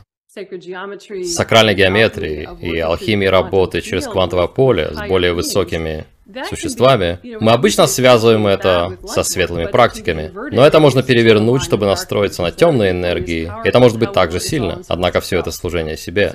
сакральной 1.24 1.74
геометрии 1.74 2.48
и 2.62 2.80
алхимии 2.80 3.26
работы 3.28 3.82
через 3.82 4.06
квантовое 4.06 4.48
поле 4.48 4.92
с 4.94 5.08
более 5.08 5.34
высокими 5.34 6.06
существами, 6.50 7.20
мы 7.40 7.54
обычно 7.54 7.88
связываем 7.88 8.46
это 8.46 8.98
со 9.08 9.24
светлыми 9.24 9.66
практиками. 9.66 10.32
Но 10.52 10.66
это 10.66 10.80
можно 10.80 11.02
перевернуть, 11.02 11.64
чтобы 11.64 11.86
настроиться 11.86 12.42
на 12.42 12.52
темные 12.52 12.92
энергии. 12.92 13.52
Это 13.64 13.80
может 13.80 13.98
быть 13.98 14.12
также 14.12 14.40
сильно, 14.40 14.82
однако 14.88 15.22
все 15.22 15.40
это 15.40 15.52
служение 15.52 15.98
себе. 15.98 16.34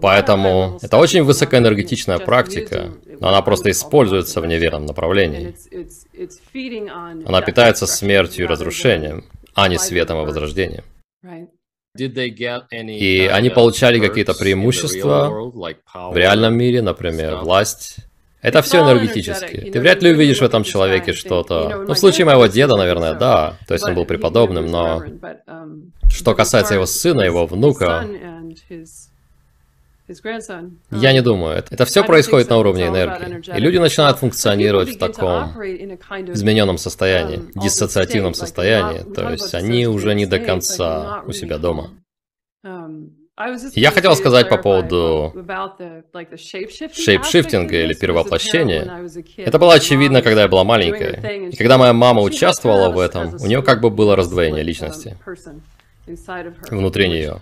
Поэтому 0.00 0.78
это 0.82 0.96
очень 0.98 1.22
высокоэнергетичная 1.22 2.18
практика, 2.18 2.92
но 3.20 3.28
она 3.28 3.42
просто 3.42 3.70
используется 3.70 4.40
в 4.40 4.46
неверном 4.46 4.86
направлении. 4.86 5.54
Она 7.26 7.42
питается 7.42 7.86
смертью 7.86 8.44
и 8.44 8.48
разрушением, 8.48 9.24
а 9.54 9.68
не 9.68 9.78
светом 9.78 10.20
и 10.22 10.26
возрождением. 10.26 10.84
И 11.96 13.30
они 13.32 13.50
получали 13.50 13.98
какие-то 13.98 14.34
преимущества 14.34 15.30
в 15.30 16.16
реальном 16.16 16.56
мире, 16.56 16.82
например, 16.82 17.36
власть, 17.36 17.96
это 18.40 18.62
все 18.62 18.82
энергетически. 18.82 19.70
Ты 19.72 19.80
вряд 19.80 20.02
ли 20.02 20.12
увидишь 20.12 20.40
в 20.40 20.44
этом 20.44 20.62
человеке 20.64 21.12
что-то. 21.12 21.84
Ну, 21.86 21.94
в 21.94 21.98
случае 21.98 22.24
моего 22.24 22.46
деда, 22.46 22.76
наверное, 22.76 23.14
да. 23.14 23.56
То 23.66 23.74
есть 23.74 23.84
он 23.84 23.94
был 23.94 24.04
преподобным, 24.04 24.66
но... 24.66 25.02
Что 26.10 26.34
касается 26.34 26.74
его 26.74 26.86
сына, 26.86 27.22
его 27.22 27.46
внука... 27.46 28.06
Я 30.90 31.12
не 31.12 31.20
думаю. 31.20 31.62
Это 31.70 31.84
все 31.84 32.02
происходит 32.02 32.48
на 32.48 32.56
уровне 32.56 32.86
энергии. 32.86 33.56
И 33.56 33.60
люди 33.60 33.76
начинают 33.76 34.18
функционировать 34.18 34.94
в 34.94 34.98
таком 34.98 35.52
измененном 35.62 36.78
состоянии, 36.78 37.42
диссоциативном 37.54 38.32
состоянии. 38.32 39.00
То 39.12 39.30
есть 39.30 39.54
они 39.54 39.86
уже 39.86 40.14
не 40.14 40.24
до 40.24 40.38
конца 40.38 41.22
у 41.26 41.32
себя 41.32 41.58
дома. 41.58 41.90
Я 43.74 43.90
хотел 43.90 44.16
сказать 44.16 44.48
по 44.48 44.56
поводу 44.56 45.32
шейпшифтинга 46.36 47.82
или 47.82 47.94
перевоплощения. 47.94 49.08
Это 49.36 49.58
было 49.58 49.74
очевидно, 49.74 50.22
когда 50.22 50.42
я 50.42 50.48
была 50.48 50.64
маленькая. 50.64 51.48
И 51.50 51.56
когда 51.56 51.78
моя 51.78 51.92
мама 51.92 52.22
участвовала 52.22 52.90
в 52.90 52.98
этом, 52.98 53.34
у 53.40 53.46
нее 53.46 53.62
как 53.62 53.80
бы 53.80 53.90
было 53.90 54.16
раздвоение 54.16 54.62
личности 54.62 55.16
внутри 56.70 57.08
нее. 57.08 57.40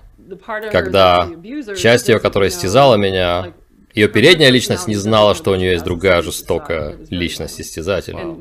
Когда 0.73 1.29
часть 1.77 2.09
ее, 2.09 2.19
которая 2.19 2.51
стязала 2.51 2.97
меня, 2.97 3.53
ее 3.97 4.09
передняя 4.09 4.51
личность 4.51 4.87
не 4.89 4.95
знала, 4.95 5.35
что 5.35 5.53
у 5.53 5.55
нее 5.55 5.73
есть 5.73 5.85
другая 5.85 6.21
жестокая 6.21 6.97
личность 7.09 7.59
истязателя. 7.59 8.37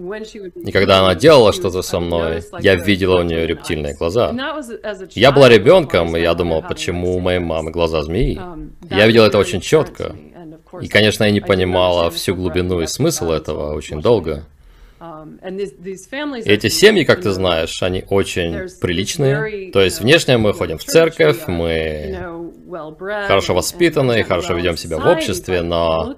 И 0.54 0.72
когда 0.74 1.00
она 1.00 1.15
делала 1.15 1.54
что-то 1.54 1.82
со 1.82 2.02
мной, 2.02 2.44
я 2.60 2.76
видела 2.76 3.22
у 3.22 3.24
нее 3.24 3.48
рептильные 3.48 3.96
глаза. 3.96 4.34
Я 5.12 5.32
была 5.32 5.48
ребенком, 5.48 6.18
и 6.18 6.20
я 6.20 6.34
думал, 6.34 6.62
почему 6.62 7.15
у 7.15 7.20
моей 7.22 7.39
мамы 7.39 7.72
глаза 7.72 8.04
змеи. 8.04 8.38
Я 8.89 9.08
видел 9.08 9.24
это 9.24 9.38
очень 9.38 9.62
четко. 9.62 10.13
И, 10.82 10.89
конечно, 10.89 11.24
я 11.24 11.32
не 11.32 11.39
понимала 11.39 12.12
всю 12.12 12.36
глубину 12.36 12.82
и 12.82 12.88
смысл 12.88 13.32
этого 13.32 13.74
очень 13.74 14.02
долго. 14.02 14.46
Um, 14.97 15.39
эти 16.45 16.69
семьи, 16.69 17.03
как 17.03 17.21
ты 17.21 17.31
знаешь, 17.31 17.84
они 17.84 18.05
очень 18.10 18.69
приличные. 18.79 19.71
То 19.71 19.81
есть 19.81 19.99
внешне 19.99 20.38
мы 20.38 20.53
ходим 20.53 20.77
в 20.77 20.86
церковь, 20.86 21.47
мы 21.47 22.17
хорошо 23.27 23.53
воспитаны, 23.53 24.23
хорошо 24.23 24.53
ведем 24.53 24.77
себя 24.77 24.97
в 24.97 25.05
обществе, 25.05 25.62
но 25.62 26.15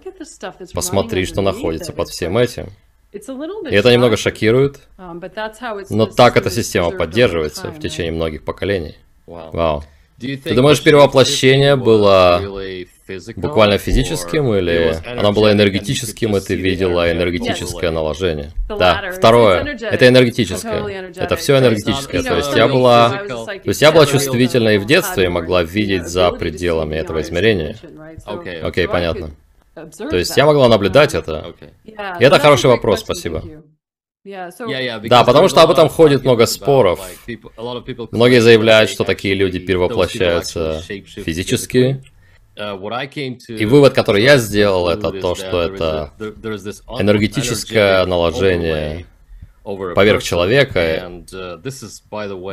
посмотри, 0.75 1.25
что 1.25 1.41
находится 1.41 1.91
под 1.91 2.09
всем 2.09 2.37
этим. 2.37 2.67
И 3.11 3.73
это 3.73 3.91
немного 3.91 4.15
шокирует, 4.15 4.81
um, 4.97 5.85
но 5.89 6.05
так 6.05 6.37
эта 6.37 6.51
система 6.51 6.91
поддерживается 6.91 7.71
в 7.71 7.79
течение 7.79 8.11
многих 8.11 8.45
поколений. 8.45 8.95
Вау. 9.25 9.83
Ты 10.19 10.53
думаешь, 10.53 10.83
перевоплощение 10.83 11.75
было 11.75 12.41
буквально 13.35 13.77
физическим 13.77 14.53
или 14.53 14.95
оно 15.05 15.31
было 15.31 15.51
энергетическим, 15.51 16.35
и 16.37 16.39
ты 16.39 16.55
видела 16.55 17.11
энергетическое 17.11 17.91
наложение? 17.91 18.51
Да. 18.67 19.11
Второе, 19.15 19.77
это 19.79 20.07
энергетическое. 20.07 21.11
Это 21.15 21.35
все 21.35 21.57
энергетическое. 21.57 22.23
То 22.23 22.35
есть 22.35 22.55
я 22.55 22.67
была, 22.67 23.23
то 23.27 23.59
есть 23.65 23.81
я 23.81 23.91
была 23.91 24.05
чувствительна 24.05 24.69
и 24.69 24.77
в 24.77 24.85
детстве 24.85 25.25
и 25.25 25.29
могла 25.29 25.63
видеть 25.63 26.07
за 26.07 26.31
пределами 26.31 26.95
этого 26.95 27.21
измерения. 27.21 27.77
Окей, 28.25 28.87
понятно. 28.87 29.31
То 29.75 30.17
есть 30.17 30.35
я 30.35 30.45
могла 30.45 30.67
наблюдать 30.67 31.13
это. 31.13 31.53
И 31.85 32.23
это 32.23 32.39
хороший 32.39 32.67
вопрос, 32.67 33.01
спасибо. 33.01 33.43
Да, 34.25 35.23
потому 35.23 35.47
что 35.47 35.61
об 35.61 35.71
этом 35.71 35.87
ходит 35.87 36.23
много 36.23 36.45
споров. 36.47 36.99
Многие 38.11 38.41
заявляют, 38.41 38.89
что 38.89 39.03
такие 39.03 39.35
люди 39.35 39.59
перевоплощаются 39.59 40.81
физически, 40.81 42.03
и 43.47 43.65
вывод, 43.65 43.93
который 43.93 44.23
я 44.23 44.37
сделал, 44.37 44.89
это 44.89 45.11
то, 45.11 45.35
что 45.35 45.61
это 45.61 46.11
энергетическое 46.99 48.05
наложение 48.05 49.05
поверх 49.95 50.23
человека. 50.23 51.11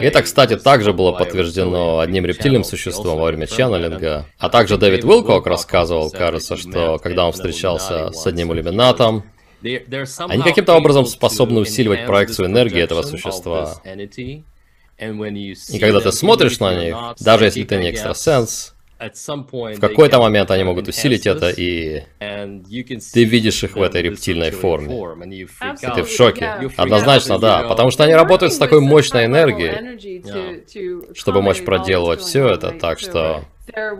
И 0.00 0.04
это, 0.04 0.22
кстати, 0.22 0.56
также 0.56 0.92
было 0.92 1.12
подтверждено 1.12 2.00
одним 2.00 2.26
рептильным 2.26 2.64
существом 2.64 3.18
во 3.18 3.26
время 3.26 3.46
ченнелинга. 3.46 4.26
А 4.38 4.48
также 4.48 4.76
Дэвид 4.76 5.04
Уилкок 5.04 5.46
рассказывал, 5.46 6.10
кажется, 6.10 6.56
что 6.56 6.98
когда 6.98 7.26
он 7.26 7.32
встречался 7.32 8.10
с 8.10 8.26
одним 8.26 8.52
иллюминатом, 8.52 9.22
они 9.62 10.42
каким-то 10.42 10.74
образом 10.74 11.06
способны 11.06 11.60
усиливать 11.60 12.04
проекцию 12.04 12.48
энергии 12.48 12.82
этого 12.82 13.02
существа. 13.02 13.80
И 13.84 15.78
когда 15.80 16.00
ты 16.00 16.12
смотришь 16.12 16.58
на 16.58 16.74
них, 16.74 16.96
даже 17.20 17.46
если 17.46 17.64
ты 17.64 17.76
не 17.76 17.90
экстрасенс, 17.90 18.73
В 19.12 19.80
какой-то 19.80 20.18
момент 20.18 20.50
они 20.50 20.64
могут 20.64 20.88
усилить 20.88 21.26
это, 21.26 21.50
и 21.50 22.02
ты 22.18 23.24
видишь 23.24 23.62
их 23.64 23.76
в 23.76 23.82
этой 23.82 24.02
рептильной 24.02 24.50
форме. 24.50 24.94
И 25.30 25.46
ты 25.94 26.02
в 26.02 26.08
шоке. 26.08 26.70
Однозначно, 26.76 27.38
да. 27.38 27.62
Потому 27.68 27.90
что 27.90 28.04
они 28.04 28.14
работают 28.14 28.52
с 28.52 28.58
такой 28.58 28.80
мощной 28.80 29.26
энергией, 29.26 31.14
чтобы 31.14 31.42
мочь 31.42 31.62
проделывать 31.62 32.20
все 32.20 32.48
это. 32.48 32.72
Так 32.72 32.98
что 32.98 33.44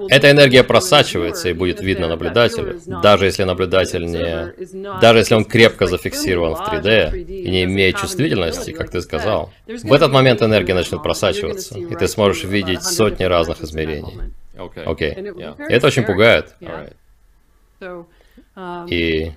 эта 0.09 0.31
энергия 0.31 0.62
просачивается 0.62 1.49
и 1.49 1.53
будет 1.55 1.81
видно 1.81 2.07
наблюдателю, 2.07 2.81
даже 3.03 3.25
если 3.27 3.45
наблюдатель 3.45 4.05
не... 4.05 5.01
Даже 5.01 5.21
если 5.21 5.35
он 5.35 5.45
крепко 5.45 5.87
зафиксирован 5.87 6.55
в 6.55 6.61
3D 6.61 7.25
и 7.25 7.51
не 7.51 7.64
имеет 7.64 7.97
чувствительности, 7.97 8.73
как 8.73 8.90
ты 8.90 9.01
сказал. 9.01 9.53
В 9.67 9.93
этот 9.93 10.12
момент 10.12 10.43
энергия 10.43 10.75
начнет 10.75 11.03
просачиваться, 11.03 11.79
и 11.79 11.95
ты 11.95 12.09
сможешь 12.09 12.45
видеть 12.45 12.83
сотни 12.83 13.25
разных 13.25 13.62
измерений. 13.62 14.35
Окей. 14.57 14.85
Okay. 14.85 15.67
Это 15.69 15.87
очень 15.87 16.05
пугает. 16.05 16.55
И 18.88 19.33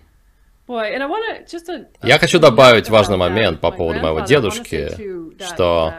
я 2.04 2.20
хочу 2.20 2.40
добавить 2.40 2.90
важный 2.90 3.18
момент 3.18 3.62
по 3.62 3.72
поводу 3.72 4.00
моего 4.00 4.20
дедушки, 4.22 4.92
что 5.44 5.94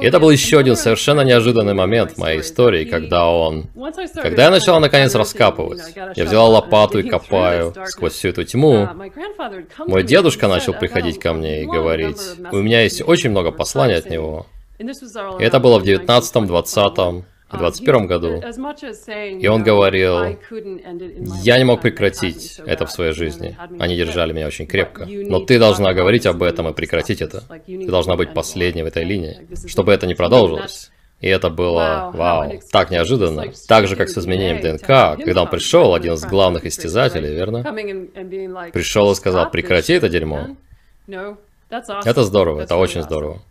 и 0.00 0.06
это 0.06 0.20
был 0.20 0.30
еще 0.30 0.60
один 0.60 0.76
совершенно 0.76 1.22
неожиданный 1.22 1.74
момент 1.74 2.12
в 2.12 2.18
моей 2.18 2.40
истории, 2.40 2.84
когда 2.84 3.28
он... 3.28 3.66
Когда 4.14 4.44
я 4.44 4.50
начала 4.50 4.78
наконец 4.78 5.14
раскапывать, 5.14 5.80
я 6.14 6.24
взяла 6.24 6.48
лопату 6.48 7.00
и 7.00 7.02
копаю 7.08 7.74
сквозь 7.86 8.12
всю 8.12 8.28
эту 8.28 8.44
тьму, 8.44 8.88
мой 9.86 10.04
дедушка 10.04 10.46
начал 10.46 10.72
приходить 10.74 11.18
ко 11.18 11.32
мне 11.32 11.62
и 11.62 11.66
говорить, 11.66 12.20
у 12.52 12.58
меня 12.58 12.82
есть 12.82 13.02
очень 13.06 13.30
много 13.30 13.50
посланий 13.50 13.96
от 13.96 14.08
него. 14.08 14.46
И 14.78 15.42
это 15.42 15.58
было 15.58 15.78
в 15.78 15.82
19, 15.82 16.46
20, 16.46 16.98
в 16.98 17.24
2021 17.58 18.06
году. 18.06 18.42
И 19.40 19.46
он 19.48 19.62
говорил, 19.62 20.36
я 21.42 21.58
не 21.58 21.64
мог 21.64 21.80
прекратить 21.80 22.60
это 22.64 22.86
в 22.86 22.90
своей 22.90 23.12
жизни. 23.12 23.56
Они 23.78 23.96
держали 23.96 24.32
меня 24.32 24.46
очень 24.46 24.66
крепко. 24.66 25.06
Но 25.06 25.40
ты 25.40 25.58
должна 25.58 25.92
говорить 25.92 26.26
об 26.26 26.42
этом 26.42 26.68
и 26.68 26.72
прекратить 26.72 27.20
это. 27.22 27.42
Ты 27.66 27.86
должна 27.86 28.16
быть 28.16 28.32
последней 28.34 28.82
в 28.82 28.86
этой 28.86 29.04
линии, 29.04 29.46
чтобы 29.66 29.92
это 29.92 30.06
не 30.06 30.14
продолжилось. 30.14 30.90
И 31.20 31.28
это 31.28 31.50
было, 31.50 32.10
вау, 32.14 32.60
так 32.72 32.90
неожиданно. 32.90 33.52
Так 33.68 33.86
же, 33.86 33.96
как 33.96 34.08
с 34.08 34.16
изменением 34.16 34.60
ДНК, 34.62 35.22
когда 35.22 35.42
он 35.42 35.50
пришел, 35.50 35.94
один 35.94 36.14
из 36.14 36.24
главных 36.24 36.64
истязателей, 36.64 37.34
верно? 37.34 37.62
Пришел 38.72 39.12
и 39.12 39.14
сказал, 39.14 39.50
прекрати 39.50 39.92
это 39.92 40.08
дерьмо. 40.08 40.56
Это 41.68 42.24
здорово, 42.24 42.62
это 42.62 42.76
очень 42.76 43.02
здорово. 43.02 43.42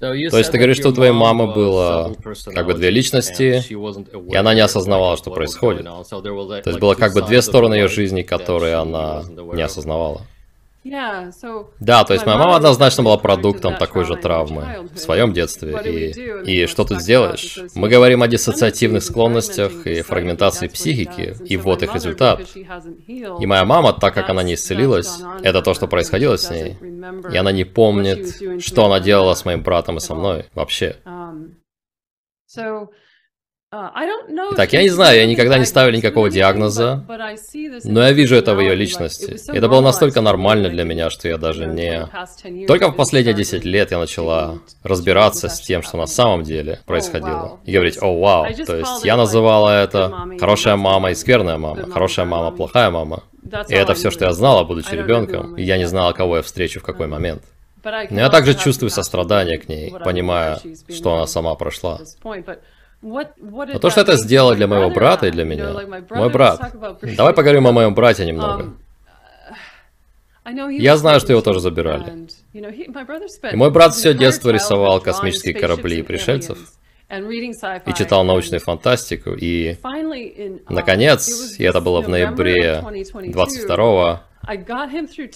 То 0.00 0.14
есть 0.14 0.52
ты 0.52 0.58
говоришь, 0.58 0.76
что 0.78 0.90
у 0.90 0.92
твоей 0.92 1.12
мамы 1.12 1.52
было 1.52 2.14
как 2.54 2.66
бы 2.66 2.74
две 2.74 2.90
личности, 2.90 3.64
и 3.68 4.36
она 4.36 4.54
не 4.54 4.60
осознавала, 4.60 5.16
что 5.16 5.30
происходит. 5.30 5.84
То 5.84 6.62
есть 6.66 6.78
было 6.78 6.94
как 6.94 7.14
бы 7.14 7.22
две 7.22 7.42
стороны 7.42 7.74
ее 7.74 7.88
жизни, 7.88 8.22
которые 8.22 8.76
она 8.76 9.24
не 9.54 9.62
осознавала. 9.62 10.22
Да, 11.80 12.04
то 12.04 12.12
есть 12.12 12.26
моя 12.26 12.38
мама 12.38 12.56
однозначно 12.56 13.02
была 13.02 13.18
продуктом 13.18 13.76
такой 13.76 14.04
же 14.04 14.16
травмы 14.16 14.88
в 14.92 14.98
своем 14.98 15.32
детстве. 15.32 15.78
И, 15.84 16.62
и 16.62 16.66
что 16.66 16.84
тут 16.84 17.00
сделаешь? 17.00 17.58
Мы 17.74 17.88
говорим 17.88 18.22
о 18.22 18.28
диссоциативных 18.28 19.02
склонностях 19.02 19.86
и 19.86 20.02
фрагментации 20.02 20.68
психики, 20.68 21.36
и 21.44 21.56
вот 21.56 21.82
их 21.82 21.94
результат. 21.94 22.40
И 22.54 23.46
моя 23.46 23.64
мама, 23.64 23.92
так 23.92 24.14
как 24.14 24.30
она 24.30 24.42
не 24.42 24.54
исцелилась, 24.54 25.20
это 25.42 25.62
то, 25.62 25.74
что 25.74 25.86
происходило 25.88 26.36
с 26.36 26.50
ней. 26.50 26.76
И 27.32 27.36
она 27.36 27.52
не 27.52 27.64
помнит, 27.64 28.62
что 28.62 28.86
она 28.86 29.00
делала 29.00 29.34
с 29.34 29.44
моим 29.44 29.62
братом 29.62 29.96
и 29.96 30.00
со 30.00 30.14
мной 30.14 30.46
вообще. 30.54 30.96
Uh, 33.70 34.54
так, 34.56 34.72
я 34.72 34.82
не 34.82 34.88
знаю, 34.88 35.18
я 35.18 35.26
никогда 35.26 35.58
не 35.58 35.66
ставил 35.66 35.94
никакого 35.94 36.30
диагноза, 36.30 37.04
но 37.84 38.02
я 38.02 38.12
вижу 38.12 38.34
это 38.34 38.54
в 38.54 38.60
ее 38.60 38.74
личности. 38.74 39.36
Это 39.54 39.68
было 39.68 39.82
настолько 39.82 40.22
нормально 40.22 40.70
для 40.70 40.84
меня, 40.84 41.10
что 41.10 41.28
я 41.28 41.36
даже 41.36 41.66
не... 41.66 42.08
Только 42.66 42.88
в 42.88 42.96
последние 42.96 43.34
10 43.34 43.66
лет 43.66 43.90
я 43.90 43.98
начала 43.98 44.60
разбираться 44.82 45.50
с 45.50 45.60
тем, 45.60 45.82
что 45.82 45.98
на 45.98 46.06
самом 46.06 46.44
деле 46.44 46.80
oh, 46.80 46.86
происходило. 46.86 47.60
И 47.66 47.72
говорить, 47.72 47.98
о, 48.00 48.18
вау. 48.18 48.46
То 48.66 48.74
есть 48.74 49.04
я 49.04 49.18
называла 49.18 49.82
это 49.82 50.14
хорошая 50.40 50.76
мама 50.76 51.10
и 51.10 51.14
скверная 51.14 51.58
мама, 51.58 51.90
хорошая 51.92 52.24
мама, 52.24 52.56
плохая 52.56 52.88
мама. 52.88 53.24
И 53.68 53.74
это 53.74 53.92
все, 53.92 54.10
что 54.10 54.24
я 54.24 54.32
знала, 54.32 54.64
будучи 54.64 54.94
ребенком, 54.94 55.56
и 55.56 55.62
я 55.62 55.76
не 55.76 55.86
знала, 55.86 56.14
кого 56.14 56.36
я 56.36 56.42
встречу 56.42 56.80
в 56.80 56.84
какой 56.84 57.06
момент. 57.06 57.42
Но 57.84 58.18
я 58.18 58.30
также 58.30 58.54
чувствую 58.54 58.88
сострадание 58.88 59.58
к 59.58 59.68
ней, 59.68 59.92
понимая, 60.02 60.58
что 60.88 61.14
она 61.14 61.26
сама 61.26 61.54
прошла. 61.54 62.00
Но 63.00 63.78
то, 63.80 63.90
что 63.90 64.00
это 64.00 64.16
сделало 64.16 64.54
для 64.54 64.66
моего 64.66 64.90
брата 64.90 65.26
и 65.28 65.30
для 65.30 65.44
меня, 65.44 65.72
мой 66.10 66.30
брат, 66.30 66.74
давай 67.02 67.32
поговорим 67.32 67.66
о 67.66 67.72
моем 67.72 67.94
брате 67.94 68.26
немного. 68.26 68.74
Um, 70.44 70.72
Я 70.78 70.96
знаю, 70.96 71.20
что 71.20 71.32
его 71.32 71.42
тоже 71.42 71.60
забирали. 71.60 72.26
И 72.52 73.56
мой 73.56 73.70
брат 73.70 73.94
все 73.94 74.14
детство 74.14 74.50
рисовал 74.50 75.00
космические 75.00 75.54
корабли 75.54 76.00
и 76.00 76.02
пришельцев, 76.02 76.58
и 77.10 77.92
читал 77.94 78.24
научную 78.24 78.60
фантастику, 78.60 79.30
и, 79.34 79.76
um, 79.82 80.62
наконец, 80.68 81.54
и 81.58 81.64
это 81.64 81.80
было 81.80 82.00
в 82.00 82.08
ноябре 82.08 82.82
22 83.12 84.22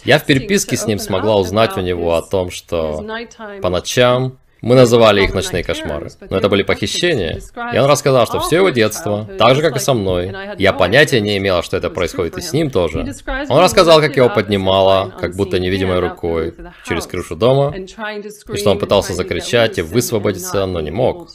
я 0.04 0.18
в 0.18 0.24
переписке 0.24 0.76
с 0.76 0.86
ним 0.86 0.98
смогла 0.98 1.36
узнать 1.36 1.76
у 1.76 1.80
него 1.80 2.14
о 2.14 2.22
том, 2.22 2.50
что 2.50 3.04
по 3.60 3.68
ночам 3.68 4.38
мы 4.62 4.76
называли 4.76 5.24
их 5.24 5.34
ночные 5.34 5.64
кошмары. 5.64 6.10
Но 6.30 6.38
это 6.38 6.48
были 6.48 6.62
похищения. 6.62 7.40
И 7.74 7.78
он 7.78 7.86
рассказал, 7.86 8.26
что 8.26 8.40
все 8.40 8.56
его 8.56 8.70
детство, 8.70 9.28
так 9.38 9.56
же, 9.56 9.60
как 9.60 9.76
и 9.76 9.80
со 9.80 9.92
мной, 9.92 10.32
я 10.56 10.72
понятия 10.72 11.20
не 11.20 11.36
имела, 11.36 11.62
что 11.62 11.76
это 11.76 11.90
происходит 11.90 12.38
и 12.38 12.40
с 12.40 12.52
ним 12.52 12.70
тоже. 12.70 13.12
Он 13.48 13.58
рассказал, 13.58 14.00
как 14.00 14.16
его 14.16 14.30
поднимало, 14.30 15.12
как 15.20 15.34
будто 15.34 15.58
невидимой 15.58 15.98
рукой, 15.98 16.54
через 16.86 17.06
крышу 17.06 17.36
дома, 17.36 17.74
и 17.76 18.56
что 18.56 18.70
он 18.70 18.78
пытался 18.78 19.12
закричать 19.14 19.78
и 19.78 19.82
высвободиться, 19.82 20.64
но 20.66 20.80
не 20.80 20.90
мог. 20.90 21.28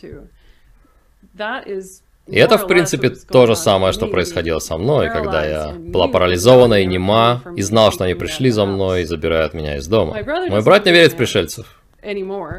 И 2.28 2.38
это, 2.38 2.58
в 2.58 2.68
принципе, 2.68 3.10
то 3.10 3.46
же 3.46 3.56
самое, 3.56 3.94
что 3.94 4.08
происходило 4.08 4.60
со 4.60 4.78
мной, 4.78 5.10
когда 5.10 5.46
я 5.46 5.74
была 5.78 6.08
парализована 6.08 6.82
и 6.82 6.86
нема, 6.86 7.42
и 7.56 7.62
знал, 7.62 7.92
что 7.92 8.04
они 8.04 8.16
пришли 8.16 8.52
за 8.52 8.66
мной 8.66 9.02
и 9.02 9.06
забирают 9.06 9.54
меня 9.54 9.78
из 9.78 9.88
дома. 9.88 10.18
Мой 10.50 10.62
брат 10.62 10.86
не 10.86 10.92
верит 10.92 11.14
в 11.14 11.18
пришельцев. 11.18 11.77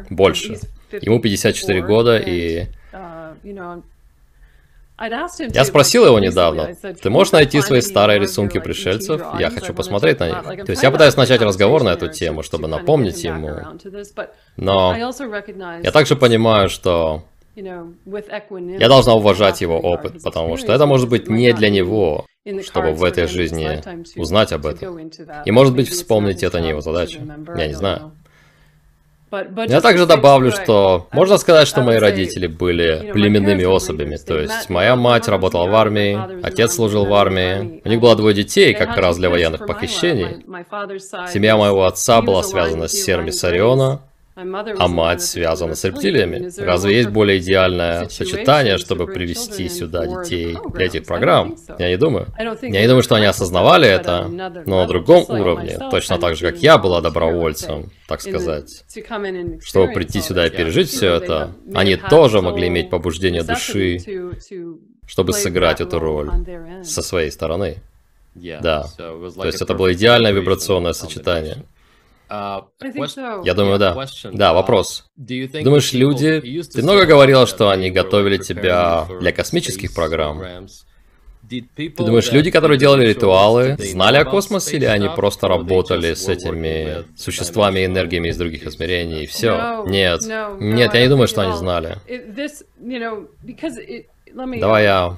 Больше. 0.09 0.59
Ему 0.91 1.19
54 1.19 1.81
года, 1.81 2.17
и... 2.17 2.67
Uh, 2.91 3.83
я 5.53 5.63
спросил 5.63 6.05
его 6.05 6.19
недавно, 6.19 6.75
ты 7.01 7.09
можешь 7.09 7.31
найти 7.31 7.61
свои 7.61 7.79
старые 7.79 8.19
рисунки 8.19 8.59
пришельцев? 8.59 9.21
Я 9.39 9.49
хочу 9.49 9.73
посмотреть 9.73 10.19
на 10.19 10.27
них. 10.27 10.65
То 10.65 10.71
есть 10.71 10.83
я 10.83 10.91
пытаюсь 10.91 11.15
начать 11.15 11.41
разговор 11.41 11.83
на 11.83 11.89
эту 11.89 12.09
тему, 12.09 12.43
чтобы 12.43 12.67
напомнить 12.67 13.23
ему. 13.23 13.55
Но 14.57 14.95
я 14.95 15.91
также 15.91 16.15
понимаю, 16.17 16.69
что 16.69 17.23
я 17.55 18.87
должна 18.87 19.15
уважать 19.15 19.61
его 19.61 19.79
опыт, 19.79 20.21
потому 20.21 20.57
что 20.57 20.73
это 20.73 20.85
может 20.85 21.09
быть 21.09 21.29
не 21.29 21.53
для 21.53 21.69
него, 21.69 22.25
чтобы 22.63 22.91
в 22.91 23.03
этой 23.03 23.27
жизни 23.27 23.81
узнать 24.19 24.51
об 24.51 24.65
этом. 24.65 25.09
И 25.45 25.51
может 25.51 25.75
быть 25.75 25.89
вспомнить 25.89 26.43
это 26.43 26.59
не 26.59 26.69
его 26.69 26.81
задача. 26.81 27.19
Я 27.55 27.67
не 27.67 27.73
знаю. 27.73 28.11
Я 29.67 29.81
также 29.81 30.05
добавлю, 30.05 30.51
что 30.51 31.07
можно 31.11 31.37
сказать, 31.37 31.67
что 31.67 31.81
мои 31.81 31.97
родители 31.97 32.47
были 32.47 33.11
племенными 33.13 33.63
особями. 33.63 34.17
То 34.17 34.39
есть 34.39 34.69
моя 34.69 34.95
мать 34.95 35.27
работала 35.27 35.67
в 35.69 35.75
армии, 35.75 36.19
отец 36.43 36.75
служил 36.75 37.05
в 37.05 37.13
армии. 37.13 37.81
У 37.83 37.89
них 37.89 37.99
было 37.99 38.15
двое 38.15 38.33
детей, 38.35 38.73
как 38.73 38.97
раз 38.97 39.17
для 39.17 39.29
военных 39.29 39.65
похищений. 39.65 40.45
Семья 41.31 41.57
моего 41.57 41.85
отца 41.85 42.21
была 42.21 42.43
связана 42.43 42.87
с 42.87 42.93
серми 42.93 43.31
Сариона, 43.31 44.01
а 44.77 44.87
мать 44.87 45.21
связана 45.21 45.75
с 45.75 45.83
рептилиями. 45.83 46.49
Разве 46.57 46.97
есть 46.97 47.09
более 47.09 47.39
идеальное 47.39 48.07
сочетание, 48.09 48.77
чтобы 48.77 49.07
привести 49.07 49.69
сюда 49.69 50.05
детей 50.05 50.57
для 50.73 50.85
этих 50.85 51.05
программ? 51.05 51.55
Я 51.77 51.89
не 51.89 51.97
думаю. 51.97 52.27
Я 52.61 52.81
не 52.81 52.87
думаю, 52.87 53.03
что 53.03 53.15
они 53.15 53.25
осознавали 53.25 53.87
это, 53.87 54.27
но 54.65 54.81
на 54.81 54.87
другом 54.87 55.25
уровне, 55.29 55.77
точно 55.91 56.17
так 56.17 56.35
же, 56.35 56.51
как 56.51 56.61
я 56.61 56.77
была 56.77 57.01
добровольцем, 57.01 57.91
так 58.07 58.21
сказать, 58.21 58.83
чтобы 59.63 59.93
прийти 59.93 60.21
сюда 60.21 60.47
и 60.47 60.49
пережить 60.49 60.89
все 60.89 61.15
это, 61.15 61.51
они 61.73 61.95
тоже 61.95 62.41
могли 62.41 62.67
иметь 62.67 62.89
побуждение 62.89 63.43
души, 63.43 63.99
чтобы 65.05 65.33
сыграть 65.33 65.81
эту 65.81 65.99
роль 65.99 66.29
со 66.83 67.01
своей 67.01 67.31
стороны. 67.31 67.77
Да. 68.35 68.85
То 68.97 69.45
есть 69.45 69.61
это 69.61 69.73
было 69.73 69.93
идеальное 69.93 70.31
вибрационное 70.31 70.93
сочетание. 70.93 71.57
Uh, 72.29 73.41
Я 73.43 73.53
думаю, 73.55 73.79
да. 73.79 74.05
Да, 74.31 74.53
вопрос. 74.53 75.05
Думаешь, 75.17 75.93
люди... 75.93 76.61
Ты 76.61 76.83
много 76.83 77.05
говорила, 77.05 77.47
что 77.47 77.69
они 77.69 77.89
готовили 77.89 78.37
тебя 78.37 79.07
для 79.19 79.31
космических 79.31 79.93
программ. 79.93 80.67
Ты 81.49 81.89
думаешь, 81.97 82.31
люди, 82.31 82.51
которые 82.51 82.77
делали 82.77 83.07
ритуалы, 83.07 83.75
знали 83.79 84.17
о 84.17 84.25
космосе, 84.25 84.77
или 84.77 84.85
они 84.85 85.09
просто 85.15 85.47
работали 85.47 86.13
с 86.13 86.27
этими 86.27 87.05
существами 87.17 87.79
и 87.79 87.85
энергиями 87.85 88.27
из 88.29 88.37
других 88.37 88.67
измерений, 88.67 89.23
и 89.23 89.25
все? 89.25 89.83
Нет. 89.87 90.21
Нет, 90.59 90.93
я 90.93 91.01
не 91.01 91.07
думаю, 91.07 91.27
что 91.27 91.41
они 91.41 91.53
знали. 91.53 91.97
Давай 94.59 94.83
я 94.83 95.17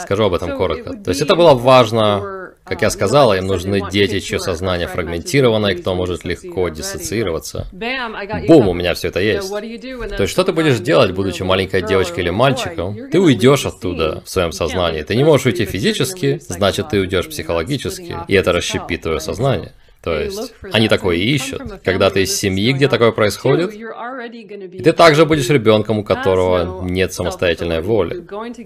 скажу 0.00 0.24
об 0.24 0.34
этом 0.34 0.56
коротко. 0.56 0.94
То 0.94 1.10
есть 1.10 1.22
это 1.22 1.34
было 1.36 1.54
важно, 1.54 2.43
как 2.64 2.82
я 2.82 2.90
сказала, 2.90 3.36
им 3.36 3.46
нужны 3.46 3.90
дети, 3.90 4.20
чье 4.20 4.38
сознание 4.38 4.88
фрагментировано, 4.88 5.68
и 5.68 5.74
кто 5.76 5.94
может 5.94 6.24
легко 6.24 6.68
диссоциироваться. 6.70 7.66
Бум, 7.72 8.68
у 8.68 8.72
меня 8.72 8.94
все 8.94 9.08
это 9.08 9.20
есть. 9.20 9.50
То 9.50 10.22
есть 10.22 10.32
что 10.32 10.44
ты 10.44 10.52
будешь 10.52 10.78
делать, 10.78 11.12
будучи 11.12 11.42
маленькой 11.42 11.82
девочкой 11.82 12.24
или 12.24 12.30
мальчиком? 12.30 12.96
Ты 13.10 13.20
уйдешь 13.20 13.66
оттуда 13.66 14.22
в 14.24 14.30
своем 14.30 14.52
сознании. 14.52 15.02
Ты 15.02 15.14
не 15.16 15.24
можешь 15.24 15.46
уйти 15.46 15.64
физически, 15.66 16.40
значит 16.48 16.88
ты 16.88 17.00
уйдешь 17.00 17.28
психологически, 17.28 18.16
и 18.28 18.34
это 18.34 18.52
расщепит 18.52 19.02
твое 19.02 19.20
сознание. 19.20 19.72
То 20.04 20.20
есть 20.20 20.54
они 20.70 20.88
такое 20.88 21.16
ищут. 21.16 21.62
Когда 21.82 22.10
ты 22.10 22.24
из 22.24 22.36
семьи, 22.36 22.72
где 22.72 22.88
такое 22.88 23.10
происходит, 23.10 23.70
ты 23.70 24.92
также 24.92 25.24
будешь 25.24 25.48
ребенком, 25.48 25.98
у 25.98 26.04
которого 26.04 26.84
нет 26.84 27.14
самостоятельной 27.14 27.80
воли. 27.80 28.20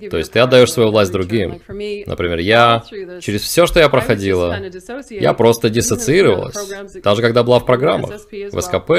То 0.09 0.19
есть 0.19 0.33
ты 0.33 0.41
отдаешь 0.41 0.73
свою 0.73 0.91
власть 0.91 1.13
другим. 1.13 1.61
Например, 1.69 2.39
я, 2.39 2.83
через 3.21 3.43
все, 3.43 3.67
что 3.67 3.79
я 3.79 3.89
проходила, 3.89 4.59
я 5.11 5.33
просто 5.33 5.71
диссоциировалась. 5.71 6.57
Даже 7.03 7.23
когда 7.23 7.45
была 7.45 7.61
в 7.61 7.67
программах, 7.67 8.11
в 8.31 8.61
СКП, 8.61 8.91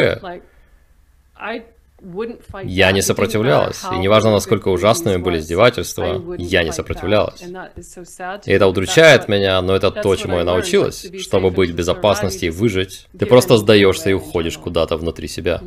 я 2.63 2.91
не 2.91 3.01
сопротивлялась, 3.01 3.83
и 3.91 3.97
неважно, 3.97 4.31
насколько 4.31 4.69
ужасными 4.69 5.17
были 5.17 5.39
издевательства, 5.39 6.35
я 6.37 6.63
не 6.63 6.71
сопротивлялась. 6.71 7.43
И 8.45 8.51
это 8.51 8.67
удручает 8.67 9.27
меня, 9.27 9.61
но 9.61 9.75
это 9.75 9.91
то, 9.91 10.15
чему 10.15 10.37
я 10.37 10.43
научилась. 10.43 11.05
Чтобы 11.19 11.49
быть 11.51 11.71
в 11.71 11.75
безопасности 11.75 12.45
и 12.45 12.49
выжить, 12.49 13.07
ты 13.17 13.25
просто 13.25 13.57
сдаешься 13.57 14.09
и 14.09 14.13
уходишь 14.13 14.57
куда-то 14.57 14.97
внутри 14.97 15.27
себя. 15.27 15.61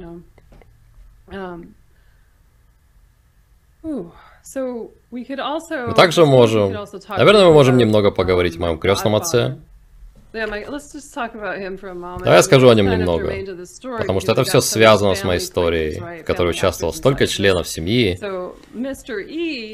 Мы 5.71 5.95
также 5.95 6.27
можем... 6.27 6.73
Наверное, 7.09 7.47
мы 7.47 7.53
можем 7.53 7.77
немного 7.77 8.11
поговорить 8.11 8.57
о 8.57 8.61
моем 8.61 8.79
крестном 8.79 9.14
отце, 9.14 9.59
Давай 12.25 12.37
я 12.37 12.42
скажу 12.42 12.68
о 12.68 12.75
нем 12.75 12.88
немного, 12.88 13.33
потому 13.99 14.21
что 14.21 14.33
это 14.33 14.45
все 14.45 14.61
связано 14.61 15.14
с 15.14 15.25
моей 15.25 15.38
историей, 15.38 16.23
в 16.23 16.25
которой 16.25 16.51
участвовал 16.51 16.95
столько 16.95 17.27
членов 17.27 17.68
семьи. 17.68 18.18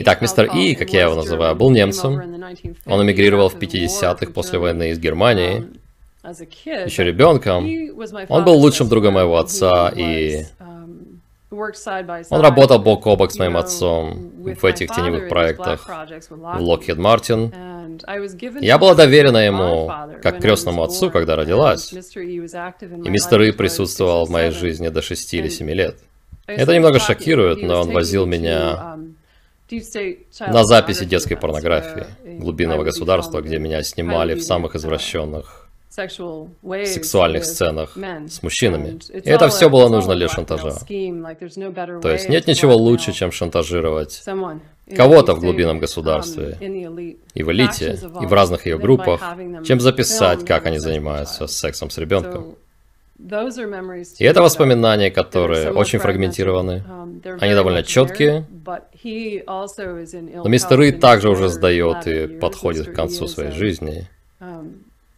Итак, 0.00 0.20
мистер 0.20 0.46
И, 0.46 0.74
как 0.74 0.90
я 0.90 1.02
его 1.02 1.14
называю, 1.14 1.54
был 1.54 1.70
немцем. 1.70 2.14
Он 2.86 3.02
эмигрировал 3.02 3.48
в 3.48 3.56
50-х 3.56 4.32
после 4.32 4.58
войны 4.58 4.90
из 4.90 4.98
Германии. 4.98 5.58
Um, 5.58 6.84
Еще 6.84 7.04
ребенком. 7.04 7.64
Он 8.28 8.44
был 8.44 8.54
лучшим 8.54 8.88
другом 8.88 9.14
моего 9.14 9.38
отца, 9.38 9.92
и 9.94 10.44
он 11.50 12.40
работал 12.42 12.78
бок 12.78 13.06
о 13.06 13.16
бок 13.16 13.32
с 13.32 13.38
моим 13.38 13.56
отцом 13.56 14.30
в 14.36 14.64
этих 14.64 14.90
теневых 14.90 15.28
проектах 15.28 15.88
в 15.88 16.60
Lockheed 16.60 16.96
Martin. 16.96 18.60
Я 18.60 18.76
была 18.78 18.94
доверена 18.94 19.38
ему 19.38 19.90
как 20.22 20.40
крестному 20.40 20.82
отцу, 20.82 21.10
когда 21.10 21.36
родилась. 21.36 21.92
И 21.92 23.08
мистер 23.10 23.40
И 23.42 23.52
присутствовал 23.52 24.26
в 24.26 24.30
моей 24.30 24.50
жизни 24.50 24.88
до 24.88 25.00
6 25.00 25.34
или 25.34 25.48
7 25.48 25.70
лет. 25.70 25.96
Это 26.46 26.74
немного 26.74 26.98
шокирует, 26.98 27.62
но 27.62 27.80
он 27.80 27.92
возил 27.92 28.26
меня 28.26 28.98
на 29.70 30.64
записи 30.64 31.04
детской 31.04 31.36
порнографии 31.36 32.06
глубинного 32.38 32.84
государства, 32.84 33.40
где 33.40 33.58
меня 33.58 33.82
снимали 33.82 34.34
в 34.34 34.42
самых 34.42 34.74
извращенных 34.74 35.67
сексуальных 36.86 37.44
сценах 37.44 37.96
с 38.28 38.42
мужчинами. 38.42 38.98
И 39.12 39.28
это 39.28 39.48
все 39.48 39.68
было 39.68 39.88
нужно 39.88 40.14
для 40.14 40.28
шантажа. 40.28 40.74
То 40.86 42.10
есть 42.10 42.28
нет 42.28 42.46
ничего 42.46 42.76
лучше, 42.76 43.12
чем 43.12 43.32
шантажировать 43.32 44.22
кого-то 44.96 45.34
в 45.34 45.40
глубинном 45.40 45.78
государстве 45.78 46.56
и 47.34 47.42
в 47.42 47.52
элите, 47.52 47.98
и 48.22 48.26
в 48.26 48.32
разных 48.32 48.66
ее 48.66 48.78
группах, 48.78 49.20
чем 49.64 49.80
записать, 49.80 50.44
как 50.44 50.66
они 50.66 50.78
занимаются 50.78 51.46
сексом 51.46 51.90
с 51.90 51.98
ребенком. 51.98 52.56
И 53.18 54.24
это 54.24 54.42
воспоминания, 54.42 55.10
которые 55.10 55.72
очень 55.72 55.98
фрагментированы. 55.98 56.84
Um, 56.86 57.38
они 57.40 57.52
довольно 57.52 57.82
четкие. 57.82 58.46
Но 58.62 60.48
мистер 60.48 60.78
Рид 60.78 61.00
также 61.00 61.28
уже 61.28 61.48
сдает 61.48 62.06
и 62.06 62.28
подходит 62.28 62.92
к 62.92 62.94
концу 62.94 63.26
своей 63.26 63.50
жизни. 63.50 64.08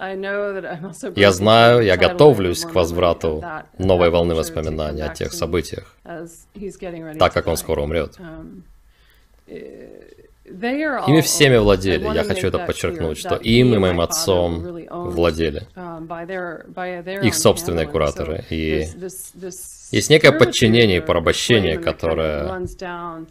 Um, 0.00 1.12
я 1.14 1.30
знаю, 1.30 1.82
я 1.82 1.98
готовлюсь 1.98 2.64
к 2.64 2.72
возврату 2.74 3.44
новой 3.76 4.08
волны 4.08 4.34
воспоминаний 4.34 5.02
о 5.02 5.14
тех 5.14 5.32
событиях, 5.34 5.94
так 7.18 7.34
как 7.34 7.46
он 7.46 7.58
скоро 7.58 7.82
умрет. 7.82 8.18
Ими 10.50 11.20
всеми 11.20 11.56
владели, 11.56 12.04
я 12.14 12.24
хочу 12.24 12.48
это 12.48 12.58
подчеркнуть, 12.58 13.18
что 13.18 13.36
им 13.36 13.74
и 13.74 13.78
моим 13.78 14.00
отцом 14.00 14.80
владели. 14.90 15.66
Um, 15.76 17.24
Их 17.24 17.34
собственные 17.34 17.86
кураторы. 17.86 18.44
И 18.50 18.86
есть 19.90 20.08
некое 20.08 20.32
подчинение 20.32 20.98
и 20.98 21.00
порабощение, 21.00 21.78
которое 21.78 22.66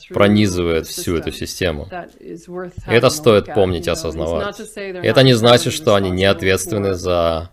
пронизывает 0.10 0.88
всю 0.88 1.17
эту 1.17 1.32
систему. 1.32 1.88
И 2.19 2.91
это 2.91 3.10
стоит 3.10 3.53
помнить 3.53 3.88
и 3.88 3.89
осознавать. 3.89 4.60
И 4.77 5.08
это 5.08 5.23
не 5.23 5.34
значит, 5.34 5.73
что 5.73 5.95
они 5.95 6.10
не 6.10 6.25
ответственны 6.25 6.95
за 6.95 7.49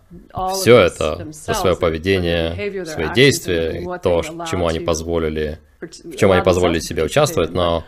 все 0.53 0.77
это, 0.79 1.27
за 1.31 1.53
свое 1.53 1.75
поведение, 1.75 2.85
свои 2.85 3.13
действия, 3.13 3.81
и 3.81 3.85
то, 4.01 4.23
чему 4.49 4.67
они 4.67 4.79
позволили, 4.79 5.59
в 5.79 6.15
чем 6.15 6.31
они 6.31 6.41
позволили 6.41 6.79
себе 6.79 7.03
участвовать, 7.03 7.51
но 7.51 7.83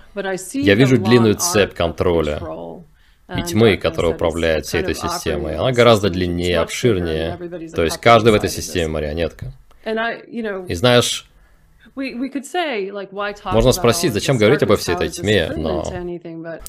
я 0.53 0.75
вижу 0.75 0.97
длинную 0.97 1.35
цепь 1.35 1.73
контроля 1.73 2.41
и 3.35 3.43
тьмы, 3.43 3.77
которая 3.77 4.13
управляет 4.13 4.65
всей 4.65 4.81
этой 4.81 4.95
системой. 4.95 5.55
Она 5.55 5.71
гораздо 5.71 6.09
длиннее 6.09 6.59
обширнее. 6.59 7.69
То 7.73 7.83
есть 7.83 7.97
каждый 7.97 8.31
в 8.31 8.35
этой 8.35 8.49
системе 8.49 8.87
марионетка. 8.87 9.53
И 9.85 10.73
знаешь, 10.75 11.25
можно 13.51 13.71
спросить, 13.71 14.13
зачем 14.13 14.37
говорить 14.37 14.63
обо 14.63 14.77
всей 14.77 14.95
этой 14.95 15.09
тьме, 15.09 15.51
но 15.55 15.83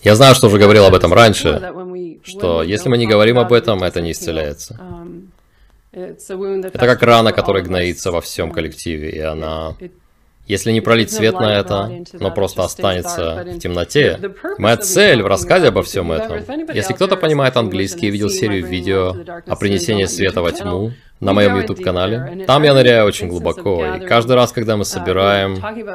я 0.03 0.15
знаю, 0.17 0.35
что 0.35 0.49
уже 0.49 0.59
говорил 0.59 0.85
об 0.87 0.95
этом 0.95 1.13
раньше, 1.13 1.73
что 2.25 2.63
если 2.63 2.89
мы 2.89 2.99
не 2.99 3.07
говорим 3.07 3.39
об 3.39 3.53
этом, 3.53 3.83
это 3.83 4.01
не 4.01 4.13
исцеляется. 4.13 4.79
Um, 4.81 5.29
это 5.93 6.79
как 6.79 7.03
рана, 7.03 7.33
которая 7.33 7.65
гноится 7.65 8.13
во 8.13 8.21
всем 8.21 8.53
коллективе, 8.53 9.11
и 9.11 9.19
она 9.19 9.77
если 10.51 10.73
не 10.73 10.81
пролить 10.81 11.13
свет 11.13 11.35
на 11.35 11.57
это, 11.57 11.91
но 12.19 12.31
просто 12.33 12.65
останется 12.65 13.45
в 13.47 13.59
темноте. 13.59 14.19
Моя 14.59 14.77
цель 14.77 15.23
в 15.23 15.27
рассказе 15.27 15.69
обо 15.69 15.83
всем 15.83 16.11
этом, 16.11 16.39
если 16.75 16.93
кто-то 16.93 17.17
понимает 17.17 17.57
английский 17.57 18.09
и 18.09 18.11
видел 18.11 18.29
серию 18.29 18.67
видео 18.67 19.15
о 19.47 19.57
принесении 19.57 20.07
света 20.07 20.43
во 20.43 20.51
тьму, 20.51 20.93
на 21.21 21.33
моем 21.35 21.57
YouTube-канале. 21.57 22.45
Там 22.47 22.63
я 22.63 22.75
ныряю 22.75 23.07
очень 23.07 23.29
глубоко, 23.29 23.85
и 23.97 24.07
каждый 24.07 24.37
раз, 24.37 24.53
когда 24.53 24.77
мы 24.77 24.85
собираем 24.85 25.55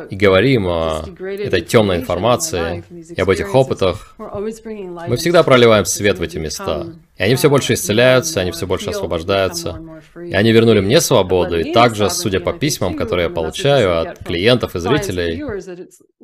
и 0.10 0.16
говорим 0.16 0.68
о 0.68 1.04
этой 1.20 1.62
темной 1.62 1.98
информации 1.98 2.84
и 3.16 3.20
об 3.20 3.30
этих 3.30 3.54
опытах, 3.54 4.16
мы 4.18 5.18
всегда 5.18 5.44
проливаем 5.44 5.86
свет 5.86 6.20
в 6.20 6.22
эти 6.22 6.38
места. 6.38 6.88
И 7.18 7.24
они 7.24 7.36
все 7.36 7.50
больше 7.50 7.74
исцеляются, 7.74 8.42
они 8.42 8.52
все 8.52 8.68
больше 8.68 8.90
освобождаются. 8.90 9.82
И 10.16 10.34
они 10.34 10.52
вернули 10.52 10.82
мне 10.82 11.02
свободу, 11.02 11.60
и 11.60 11.74
также, 11.74 12.10
судя 12.10 12.40
по 12.40 12.54
письмам, 12.54 12.96
которые 12.96 13.28
я 13.28 13.34
получаю 13.34 14.02
от 14.02 14.20
клиентов 14.20 14.76
и 14.76 14.80
зрителей, 14.80 15.42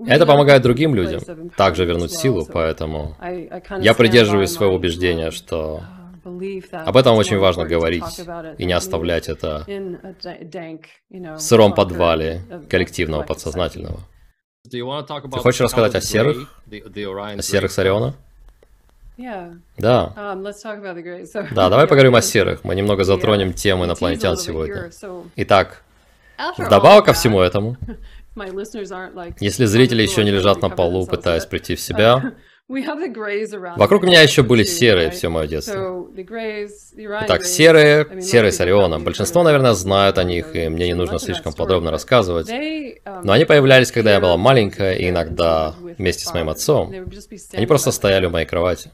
это 0.06 0.26
помогает 0.26 0.62
другим 0.62 0.94
людям 0.94 1.50
также 1.58 1.86
вернуть 1.86 2.12
силу, 2.12 2.46
поэтому 2.52 3.16
я 3.80 3.94
придерживаюсь 3.94 4.52
своего 4.52 4.76
убеждения, 4.76 5.32
что 5.32 5.82
об 6.24 6.98
этом 6.98 7.16
очень 7.16 7.38
важно 7.38 7.66
говорить 7.66 8.04
и 8.58 8.66
не 8.66 8.74
оставлять 8.74 9.30
это 9.30 9.66
в 9.68 11.40
сыром 11.40 11.74
подвале 11.74 12.42
коллективного 12.70 13.24
подсознательного. 13.24 14.02
Ты 14.70 14.82
хочешь 15.40 15.62
рассказать 15.62 15.96
о 15.96 16.02
серых? 16.02 16.62
О 16.70 17.42
серых 17.42 17.72
Сариона? 17.72 18.16
Да. 19.18 20.14
Um, 20.16 21.54
да, 21.54 21.70
давай 21.70 21.88
поговорим 21.90 22.16
о 22.16 22.22
серых. 22.22 22.64
Мы 22.64 22.76
немного 22.76 23.04
затронем 23.04 23.54
тему 23.54 23.86
инопланетян 23.86 24.38
сегодня. 24.38 24.90
Итак, 25.36 25.84
вдобавок 26.58 27.06
ко 27.06 27.14
всему 27.14 27.42
этому, 27.42 27.78
если 29.40 29.66
зрители 29.66 30.02
еще 30.02 30.24
не 30.24 30.32
лежат 30.32 30.62
на 30.62 30.70
полу, 30.70 31.06
пытаясь 31.06 31.46
прийти 31.46 31.76
в 31.76 31.82
себя, 31.82 32.34
Вокруг 33.76 34.04
меня 34.04 34.22
еще 34.22 34.44
были 34.44 34.64
серые 34.64 35.10
все 35.12 35.28
мое 35.28 35.46
детство. 35.46 36.08
Итак, 37.24 37.44
серые, 37.44 38.22
серые 38.22 38.52
с 38.54 38.62
Орионом. 38.62 39.04
Большинство, 39.04 39.44
наверное, 39.44 39.74
знают 39.74 40.18
о 40.18 40.24
них, 40.24 40.56
и 40.56 40.70
мне 40.70 40.88
не 40.88 40.94
нужно 40.94 41.20
слишком 41.20 41.52
подробно 41.52 41.92
рассказывать. 41.92 42.50
Um, 42.50 43.22
Но 43.24 43.34
они 43.34 43.44
появлялись, 43.46 43.92
когда 43.92 44.14
я 44.14 44.22
была 44.22 44.38
маленькая, 44.38 44.94
и 44.94 45.10
иногда 45.10 45.76
вместе 45.98 46.26
с 46.26 46.34
моим 46.34 46.50
отцом. 46.50 46.94
Они 47.52 47.66
просто 47.66 47.92
стояли 47.92 48.28
у 48.28 48.30
моей 48.30 48.46
кровати. 48.46 48.92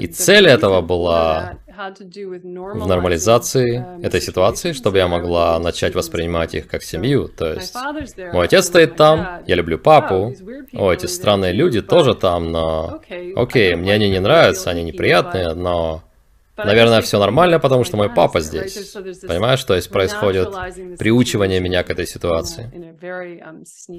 И 0.00 0.06
цель 0.06 0.46
этого 0.46 0.80
была 0.80 1.58
в 1.66 2.86
нормализации 2.86 4.04
этой 4.04 4.20
ситуации, 4.20 4.72
чтобы 4.72 4.98
я 4.98 5.08
могла 5.08 5.58
начать 5.58 5.94
воспринимать 5.94 6.54
их 6.54 6.68
как 6.68 6.82
семью. 6.82 7.28
То 7.28 7.54
есть, 7.54 7.74
мой 8.32 8.46
отец 8.46 8.66
стоит 8.66 8.96
там, 8.96 9.42
я 9.46 9.54
люблю 9.54 9.78
папу, 9.78 10.34
о, 10.72 10.92
эти 10.92 11.06
странные 11.06 11.52
люди 11.52 11.82
тоже 11.82 12.14
там, 12.14 12.50
но... 12.52 13.00
Окей, 13.36 13.74
мне 13.74 13.94
они 13.94 14.10
не 14.10 14.20
нравятся, 14.20 14.70
они 14.70 14.82
неприятные, 14.82 15.54
но... 15.54 16.02
Наверное, 16.56 17.00
все 17.00 17.18
нормально, 17.18 17.58
потому 17.58 17.82
что 17.84 17.96
мой 17.96 18.10
папа 18.10 18.40
здесь. 18.40 18.92
Понимаешь, 19.26 19.64
то 19.64 19.74
есть 19.74 19.90
происходит 19.90 20.50
приучивание 20.98 21.60
меня 21.60 21.82
к 21.82 21.90
этой 21.90 22.06
ситуации. 22.06 22.70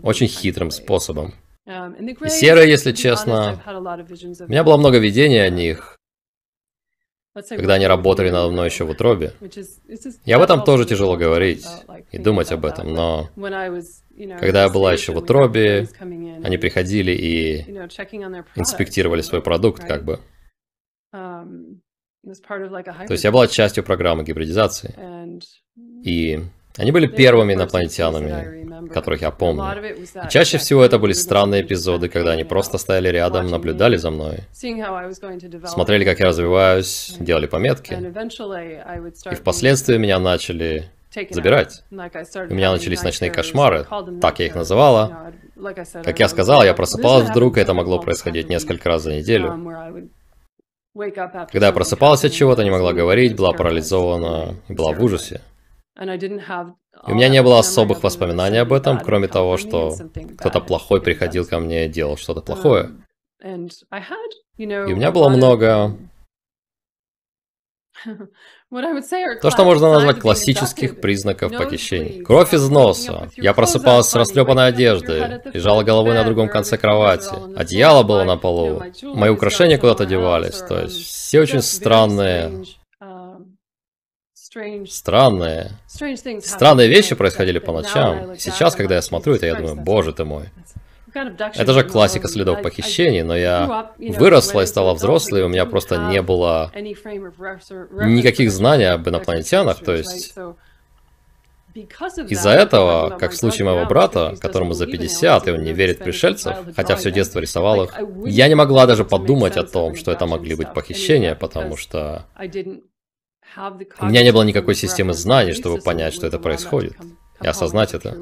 Очень 0.03 0.27
хитрым 0.27 0.71
способом. 0.71 1.33
И 1.65 2.29
серые, 2.29 2.69
если 2.69 2.91
честно, 2.91 3.61
у 3.65 4.49
меня 4.49 4.63
было 4.63 4.77
много 4.77 4.97
видений 4.99 5.45
о 5.45 5.49
них, 5.49 5.97
когда 7.49 7.75
они 7.75 7.87
работали 7.87 8.29
надо 8.29 8.51
мной 8.51 8.67
еще 8.67 8.83
в 8.83 8.89
утробе. 8.89 9.33
И 10.25 10.31
об 10.31 10.41
этом 10.41 10.63
тоже 10.63 10.85
тяжело 10.85 11.15
говорить 11.15 11.65
и 12.11 12.17
думать 12.17 12.51
об 12.51 12.65
этом, 12.65 12.93
но 12.93 13.29
когда 14.39 14.63
я 14.63 14.69
была 14.69 14.93
еще 14.93 15.13
в 15.13 15.17
утробе, 15.17 15.87
они 15.99 16.57
приходили 16.57 17.11
и 17.11 17.61
инспектировали 18.55 19.21
свой 19.21 19.41
продукт, 19.41 19.83
как 19.83 20.03
бы. 20.03 20.19
То 21.11 21.47
есть 23.09 23.23
я 23.23 23.31
была 23.31 23.47
частью 23.47 23.83
программы 23.83 24.23
гибридизации. 24.23 24.93
И 26.05 26.39
они 26.77 26.91
были 26.91 27.07
первыми 27.07 27.53
инопланетянами, 27.53 28.89
которых 28.89 29.21
я 29.21 29.31
помню. 29.31 29.63
И 30.25 30.29
чаще 30.29 30.57
всего 30.57 30.83
это 30.83 30.97
были 30.99 31.13
странные 31.13 31.61
эпизоды, 31.61 32.09
когда 32.09 32.31
они 32.31 32.43
просто 32.43 32.77
стояли 32.77 33.09
рядом, 33.09 33.47
наблюдали 33.47 33.97
за 33.97 34.11
мной, 34.11 34.39
смотрели, 35.65 36.05
как 36.05 36.19
я 36.19 36.27
развиваюсь, 36.27 37.15
делали 37.19 37.47
пометки. 37.47 37.93
И 39.31 39.35
впоследствии 39.35 39.97
меня 39.97 40.19
начали 40.19 40.89
забирать. 41.29 41.83
У 41.91 42.53
меня 42.53 42.71
начались 42.71 43.03
ночные 43.03 43.29
кошмары, 43.29 43.85
так 44.21 44.39
я 44.39 44.47
их 44.47 44.55
называла. 44.55 45.31
Как 46.03 46.19
я 46.19 46.27
сказал, 46.27 46.63
я 46.63 46.73
просыпалась 46.73 47.29
вдруг, 47.29 47.57
и 47.57 47.61
это 47.61 47.73
могло 47.73 47.99
происходить 47.99 48.49
несколько 48.49 48.89
раз 48.89 49.03
за 49.03 49.13
неделю. 49.13 50.11
Когда 50.95 51.67
я 51.67 51.71
просыпалась 51.71 52.23
от 52.23 52.33
чего-то, 52.33 52.63
не 52.63 52.69
могла 52.69 52.93
говорить, 52.93 53.35
была 53.35 53.51
парализована 53.53 54.55
и 54.67 54.73
была 54.73 54.91
в 54.91 55.03
ужасе. 55.03 55.41
И 57.07 57.11
у 57.11 57.15
меня 57.15 57.29
не 57.29 57.41
было 57.41 57.59
особых 57.59 58.03
воспоминаний 58.03 58.57
об 58.57 58.73
этом, 58.73 58.99
кроме 58.99 59.27
того, 59.27 59.57
что 59.57 59.91
кто-то 60.39 60.59
плохой 60.61 61.01
приходил 61.01 61.45
ко 61.45 61.59
мне 61.59 61.85
и 61.85 61.89
делал 61.89 62.17
что-то 62.17 62.41
плохое. 62.41 62.91
И 63.41 64.65
у 64.65 64.95
меня 64.95 65.11
было 65.11 65.29
много... 65.29 65.97
То, 69.41 69.51
что 69.51 69.65
можно 69.65 69.93
назвать 69.93 70.19
классических 70.19 70.99
признаков 70.99 71.55
похищений. 71.55 72.23
Кровь 72.23 72.53
из 72.53 72.67
носа. 72.69 73.29
Я 73.35 73.53
просыпалась 73.53 74.07
с 74.07 74.15
растрепанной 74.15 74.67
одеждой, 74.67 75.41
лежала 75.53 75.83
головой 75.83 76.15
на 76.15 76.23
другом 76.23 76.49
конце 76.49 76.77
кровати. 76.77 77.35
Одеяло 77.55 78.01
было 78.01 78.23
на 78.23 78.35
полу. 78.35 78.81
Мои 79.03 79.29
украшения 79.29 79.77
куда-то 79.77 80.07
девались. 80.07 80.57
То 80.57 80.81
есть 80.81 81.05
все 81.05 81.41
очень 81.41 81.61
странные 81.61 82.65
Странные. 84.87 85.71
Странные 86.41 86.87
вещи 86.87 87.15
происходили 87.15 87.59
по 87.59 87.71
ночам. 87.71 88.35
Сейчас, 88.37 88.75
когда 88.75 88.95
я 88.95 89.01
смотрю 89.01 89.35
это, 89.35 89.45
я 89.45 89.55
думаю, 89.55 89.75
боже 89.75 90.13
ты 90.13 90.25
мой. 90.25 90.49
Это 91.13 91.73
же 91.73 91.83
классика 91.83 92.27
следов 92.27 92.61
похищений, 92.61 93.21
но 93.21 93.35
я 93.35 93.91
выросла 93.99 94.61
и 94.61 94.65
стала 94.65 94.93
взрослой, 94.93 95.41
и 95.41 95.43
у 95.43 95.47
меня 95.47 95.65
просто 95.65 95.97
не 96.09 96.21
было 96.21 96.71
никаких 96.73 98.51
знаний 98.51 98.85
об 98.85 99.07
инопланетянах, 99.07 99.79
то 99.79 99.93
есть... 99.93 100.35
Из-за 102.29 102.51
этого, 102.51 103.17
как 103.17 103.31
в 103.31 103.35
случае 103.35 103.65
моего 103.65 103.85
брата, 103.87 104.35
которому 104.39 104.73
за 104.73 104.85
50, 104.85 105.47
и 105.47 105.51
он 105.51 105.63
не 105.63 105.73
верит 105.73 105.99
в 105.99 106.03
пришельцев, 106.03 106.55
хотя 106.75 106.95
все 106.95 107.11
детство 107.11 107.39
рисовал 107.39 107.85
их, 107.85 107.95
я 108.25 108.47
не 108.47 108.53
могла 108.53 108.85
даже 108.85 109.03
подумать 109.03 109.57
о 109.57 109.63
том, 109.63 109.95
что 109.95 110.11
это 110.11 110.27
могли 110.27 110.53
быть 110.53 110.71
похищения, 110.71 111.33
потому 111.33 111.75
что 111.75 112.27
у 113.99 114.05
меня 114.05 114.23
не 114.23 114.31
было 114.31 114.43
никакой 114.43 114.75
системы 114.75 115.13
знаний, 115.13 115.53
чтобы 115.53 115.81
понять, 115.81 116.13
что 116.13 116.27
это 116.27 116.39
происходит, 116.39 116.93
и 117.41 117.47
осознать 117.47 117.93
это. 117.93 118.17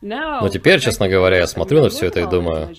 Но 0.00 0.48
теперь, 0.48 0.80
честно 0.80 1.08
говоря, 1.08 1.38
я 1.38 1.46
смотрю 1.46 1.82
на 1.82 1.90
все 1.90 2.06
это 2.06 2.20
и 2.20 2.26
думаю, 2.26 2.74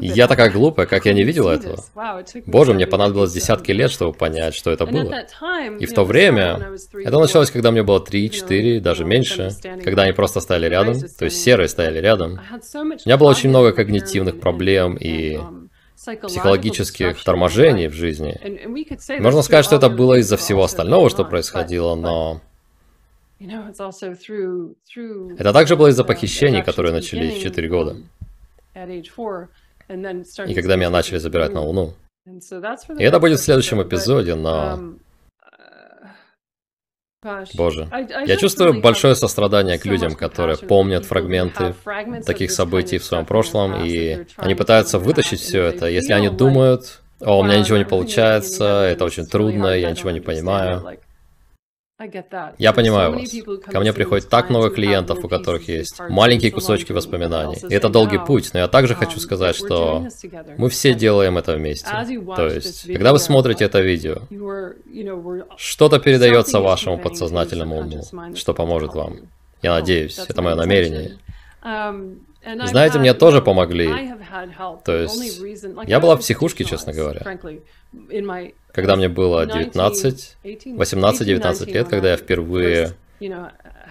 я 0.00 0.28
такая 0.28 0.50
глупая, 0.50 0.86
как 0.86 1.04
я 1.04 1.12
не 1.12 1.24
видела 1.24 1.50
этого. 1.50 1.82
Боже, 2.46 2.74
мне 2.74 2.86
понадобилось 2.86 3.32
десятки 3.32 3.72
лет, 3.72 3.90
чтобы 3.90 4.12
понять, 4.12 4.54
что 4.54 4.70
это 4.70 4.86
было. 4.86 5.24
И 5.80 5.86
в 5.86 5.94
то 5.94 6.04
время, 6.04 6.76
это 6.94 7.18
началось, 7.18 7.50
когда 7.50 7.72
мне 7.72 7.82
было 7.82 8.00
3, 8.00 8.30
4, 8.30 8.80
даже 8.80 9.04
меньше, 9.04 9.50
когда 9.82 10.02
они 10.02 10.12
просто 10.12 10.40
стояли 10.40 10.66
рядом, 10.66 11.00
то 11.00 11.24
есть 11.24 11.42
серые 11.42 11.68
стояли 11.68 11.98
рядом. 11.98 12.40
У 12.74 12.84
меня 12.84 13.16
было 13.16 13.30
очень 13.30 13.48
много 13.48 13.72
когнитивных 13.72 14.38
проблем 14.38 14.94
и 14.96 15.34
um, 15.34 15.61
психологических 16.04 17.22
торможений 17.22 17.88
в 17.88 17.92
жизни. 17.92 18.38
Можно 19.20 19.42
сказать, 19.42 19.64
что 19.64 19.76
это 19.76 19.88
было 19.88 20.14
из-за 20.20 20.36
всего 20.36 20.64
остального, 20.64 21.10
что 21.10 21.24
происходило, 21.24 21.94
но... 21.94 22.40
Это 25.38 25.52
также 25.52 25.76
было 25.76 25.88
из-за 25.88 26.04
похищений, 26.04 26.62
которые 26.62 26.92
начались 26.92 27.38
в 27.38 27.42
4 27.42 27.68
года. 27.68 27.96
И 28.74 30.54
когда 30.54 30.76
меня 30.76 30.90
начали 30.90 31.18
забирать 31.18 31.52
на 31.52 31.62
Луну. 31.62 31.94
И 32.24 33.02
это 33.02 33.18
будет 33.18 33.40
в 33.40 33.42
следующем 33.42 33.82
эпизоде, 33.82 34.36
но 34.36 34.78
um, 34.78 34.98
Боже. 37.54 37.88
Я 38.26 38.36
чувствую 38.36 38.80
большое 38.80 39.14
сострадание 39.14 39.78
к 39.78 39.84
людям, 39.86 40.14
которые 40.14 40.56
помнят 40.58 41.04
фрагменты 41.04 41.74
таких 42.26 42.50
событий 42.50 42.98
в 42.98 43.04
своем 43.04 43.26
прошлом, 43.26 43.84
и 43.84 44.26
они 44.36 44.54
пытаются 44.54 44.98
вытащить 44.98 45.40
все 45.40 45.62
это. 45.64 45.86
Если 45.86 46.12
они 46.12 46.28
думают, 46.28 47.00
о, 47.20 47.38
у 47.38 47.44
меня 47.44 47.58
ничего 47.58 47.78
не 47.78 47.84
получается, 47.84 48.82
это 48.90 49.04
очень 49.04 49.26
трудно, 49.26 49.68
я 49.68 49.90
ничего 49.90 50.10
не 50.10 50.20
понимаю. 50.20 50.98
Я 52.58 52.72
понимаю 52.72 53.12
вас. 53.12 53.30
Ко 53.70 53.80
мне 53.80 53.92
приходит 53.92 54.28
так 54.28 54.50
много 54.50 54.70
клиентов, 54.70 55.24
у 55.24 55.28
которых 55.28 55.68
есть 55.68 56.00
маленькие 56.08 56.50
кусочки 56.50 56.92
воспоминаний. 56.92 57.56
И 57.68 57.74
это 57.74 57.88
долгий 57.88 58.18
путь, 58.18 58.50
но 58.52 58.60
я 58.60 58.68
также 58.68 58.94
хочу 58.94 59.20
сказать, 59.20 59.56
что 59.56 60.06
мы 60.58 60.68
все 60.68 60.94
делаем 60.94 61.38
это 61.38 61.56
вместе. 61.56 61.88
То 62.36 62.46
есть, 62.46 62.86
когда 62.86 63.12
вы 63.12 63.18
смотрите 63.18 63.64
это 63.64 63.80
видео, 63.80 64.22
что-то 65.56 65.98
передается 65.98 66.60
вашему 66.60 66.98
подсознательному 66.98 67.78
уму, 67.78 68.04
что 68.34 68.54
поможет 68.54 68.94
вам. 68.94 69.18
Я 69.62 69.74
надеюсь, 69.74 70.18
это 70.18 70.42
мое 70.42 70.54
намерение. 70.54 71.18
Знаете, 72.44 72.98
мне 72.98 73.14
тоже 73.14 73.40
помогли. 73.42 74.14
То 74.84 74.96
есть, 74.96 75.40
я 75.86 76.00
была 76.00 76.16
в 76.16 76.20
психушке, 76.20 76.64
честно 76.64 76.92
говоря. 76.92 77.38
Когда 78.72 78.96
мне 78.96 79.08
было 79.08 79.46
19, 79.46 80.36
18-19 80.44 81.72
лет, 81.72 81.88
когда 81.88 82.10
я 82.10 82.16
впервые 82.16 82.92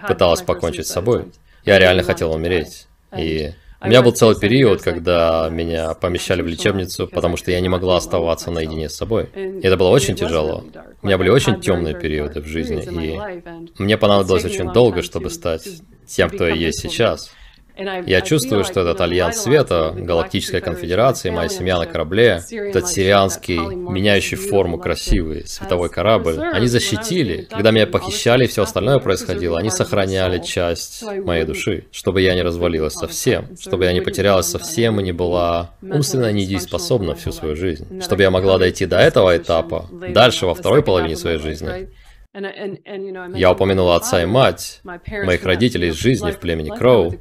пыталась 0.06 0.42
покончить 0.42 0.86
с 0.86 0.90
собой. 0.90 1.26
Я 1.64 1.78
реально 1.78 2.02
хотел 2.02 2.32
умереть. 2.32 2.88
И 3.16 3.52
у 3.80 3.88
меня 3.88 4.02
был 4.02 4.12
целый 4.12 4.38
период, 4.38 4.82
когда 4.82 5.48
меня 5.50 5.94
помещали 5.94 6.42
в 6.42 6.46
лечебницу, 6.46 7.08
потому 7.08 7.36
что 7.36 7.50
я 7.50 7.60
не 7.60 7.68
могла 7.68 7.96
оставаться 7.96 8.50
наедине 8.50 8.88
с 8.88 8.94
собой. 8.96 9.28
И 9.34 9.66
это 9.66 9.76
было 9.76 9.88
очень 9.88 10.14
тяжело. 10.14 10.64
У 11.02 11.06
меня 11.06 11.18
были 11.18 11.30
очень 11.30 11.60
темные 11.60 11.94
периоды 11.94 12.40
в 12.40 12.46
жизни, 12.46 12.82
и 12.82 13.82
мне 13.82 13.96
понадобилось 13.96 14.44
очень 14.44 14.72
долго, 14.72 15.02
чтобы 15.02 15.30
стать 15.30 15.68
тем, 16.06 16.30
кто 16.30 16.46
я 16.46 16.54
есть 16.54 16.80
сейчас. 16.80 17.32
Я 17.76 18.20
чувствую, 18.20 18.64
что 18.64 18.80
этот 18.80 19.00
Альянс 19.00 19.38
Света, 19.38 19.94
Галактическая 19.96 20.60
Конфедерация, 20.60 21.32
моя 21.32 21.48
семья 21.48 21.78
на 21.78 21.86
корабле, 21.86 22.42
этот 22.50 22.88
сирианский, 22.88 23.58
меняющий 23.58 24.36
форму 24.36 24.78
красивый 24.78 25.46
световой 25.46 25.88
корабль, 25.88 26.38
они 26.38 26.66
защитили. 26.66 27.46
Когда 27.50 27.70
меня 27.70 27.86
похищали 27.86 28.44
и 28.44 28.48
все 28.48 28.62
остальное 28.62 28.98
происходило, 28.98 29.58
они 29.58 29.70
сохраняли 29.70 30.38
часть 30.40 31.02
моей 31.02 31.44
души, 31.44 31.86
чтобы 31.90 32.20
я 32.20 32.34
не 32.34 32.42
развалилась 32.42 32.94
совсем, 32.94 33.56
чтобы 33.58 33.84
я 33.84 33.92
не 33.92 34.00
потерялась 34.00 34.46
совсем 34.46 35.00
и 35.00 35.02
не 35.02 35.12
была 35.12 35.74
умственно 35.80 36.30
недееспособна 36.32 37.14
всю 37.14 37.32
свою 37.32 37.56
жизнь, 37.56 38.02
чтобы 38.02 38.22
я 38.22 38.30
могла 38.30 38.58
дойти 38.58 38.86
до 38.86 38.98
этого 38.98 39.36
этапа, 39.36 39.88
дальше 39.90 40.46
во 40.46 40.54
второй 40.54 40.82
половине 40.82 41.16
своей 41.16 41.38
жизни, 41.38 41.88
я 42.34 43.52
упомянула 43.52 43.96
отца 43.96 44.22
и 44.22 44.26
мать, 44.26 44.80
моих 44.84 45.44
родителей 45.44 45.88
из 45.88 45.94
жизни 45.94 46.30
в 46.30 46.38
племени 46.40 46.70
Кроу, 46.70 47.12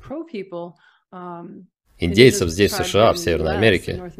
um, 1.11 1.65
индейцев 1.99 2.49
здесь, 2.49 2.71
в 2.71 2.85
США, 2.85 3.11
в 3.13 3.17
Северной 3.17 3.55
Америке. 3.55 4.11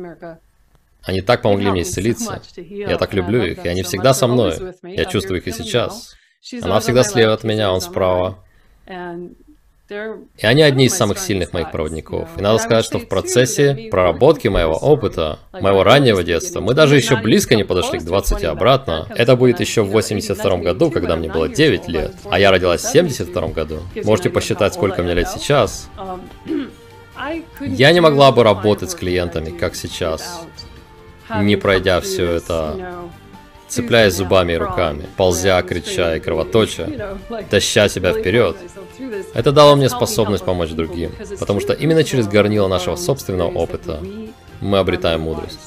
Они 1.04 1.22
так 1.22 1.42
помогли 1.42 1.72
мне 1.72 1.82
исцелиться. 1.82 2.42
Я 2.58 2.98
так 2.98 3.14
люблю 3.14 3.44
их, 3.44 3.66
и 3.66 3.68
они 3.70 3.84
всегда 3.84 4.14
со 4.14 4.28
мной. 4.28 4.54
Я 4.84 5.06
чувствую 5.06 5.40
их 5.40 5.48
и 5.48 5.52
сейчас. 5.52 6.16
Она 6.62 6.80
всегда 6.80 7.04
слева 7.04 7.34
от 7.34 7.44
меня, 7.44 7.72
он 7.72 7.82
справа. 7.82 8.44
И 10.38 10.46
они 10.46 10.62
одни 10.62 10.86
из 10.86 10.96
самых 10.96 11.20
сильных 11.20 11.54
моих 11.54 11.72
проводников. 11.72 12.30
И 12.38 12.42
надо 12.42 12.60
сказать, 12.60 12.86
что 12.86 12.98
в 13.00 13.08
процессе 13.08 13.90
проработки 13.92 14.48
моего 14.48 14.76
опыта, 14.76 15.40
моего 15.52 15.84
раннего 15.84 16.24
детства, 16.24 16.62
мы 16.62 16.74
даже 16.74 16.96
еще 16.96 17.18
близко 17.18 17.56
не 17.56 17.64
подошли 17.64 18.00
к 18.00 18.04
20 18.04 18.44
обратно. 18.46 19.08
Это 19.10 19.36
будет 19.36 19.60
еще 19.60 19.82
в 19.82 19.90
82 19.90 20.58
году, 20.58 20.92
когда 20.92 21.16
мне 21.16 21.30
было 21.30 21.50
9 21.50 21.88
лет, 21.88 22.14
а 22.30 22.40
я 22.40 22.52
родилась 22.52 22.82
в 22.82 22.92
72 22.92 23.48
году. 23.50 23.80
Можете 24.04 24.30
посчитать, 24.30 24.74
сколько 24.74 25.04
мне 25.04 25.14
лет 25.14 25.28
сейчас. 25.30 25.90
Я 27.60 27.92
не 27.92 28.00
могла 28.00 28.32
бы 28.32 28.44
работать 28.44 28.92
с 28.92 28.96
клиентами, 28.96 29.52
как 29.52 29.76
сейчас, 29.76 30.42
не 31.40 31.56
пройдя 31.56 32.00
все 32.02 32.32
это 32.32 33.10
цепляясь 33.72 34.16
зубами 34.16 34.54
и 34.54 34.58
руками, 34.58 35.08
ползя, 35.16 35.62
крича 35.62 36.18
и 36.18 36.20
кровоточа, 36.20 37.18
таща 37.50 37.88
себя 37.88 38.12
вперед. 38.12 38.58
Это 39.34 39.52
дало 39.52 39.76
мне 39.76 39.90
способность 39.90 40.44
помочь 40.44 40.72
другим, 40.72 41.12
потому 41.40 41.62
что 41.62 41.74
именно 41.74 42.04
через 42.04 42.28
горнило 42.28 42.68
нашего 42.68 42.98
собственного 42.98 43.50
опыта 43.50 44.02
мы 44.60 44.78
обретаем 44.78 45.22
мудрость. 45.22 45.60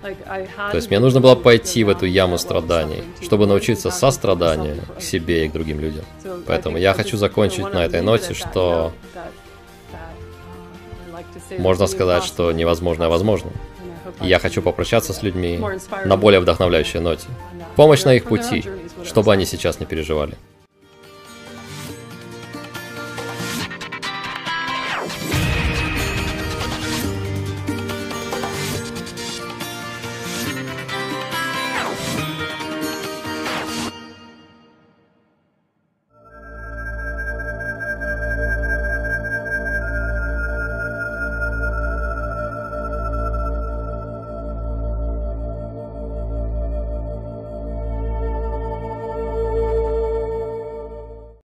То 0.00 0.76
есть 0.76 0.88
мне 0.90 0.98
нужно 0.98 1.20
было 1.20 1.36
пойти 1.36 1.84
в 1.84 1.90
эту 1.90 2.06
яму 2.06 2.38
страданий, 2.38 3.04
чтобы 3.20 3.46
научиться 3.46 3.90
состраданию 3.90 4.78
к 4.98 5.02
себе 5.02 5.44
и 5.44 5.48
к 5.48 5.52
другим 5.52 5.80
людям. 5.80 6.04
Поэтому 6.46 6.78
я 6.78 6.94
хочу 6.94 7.16
закончить 7.18 7.72
на 7.72 7.84
этой 7.84 8.00
ноте, 8.00 8.32
что 8.34 8.92
можно 11.58 11.86
сказать, 11.86 12.24
что 12.24 12.50
невозможное 12.52 13.08
возможно. 13.08 13.50
Я 14.20 14.38
хочу 14.38 14.62
попрощаться 14.62 15.12
с 15.12 15.22
людьми 15.22 15.60
на 16.04 16.16
более 16.16 16.40
вдохновляющей 16.40 17.00
ноте. 17.00 17.26
Помощь 17.76 18.04
на 18.04 18.14
их 18.14 18.24
пути, 18.24 18.64
чтобы 19.04 19.32
они 19.32 19.44
сейчас 19.46 19.80
не 19.80 19.86
переживали. 19.86 20.36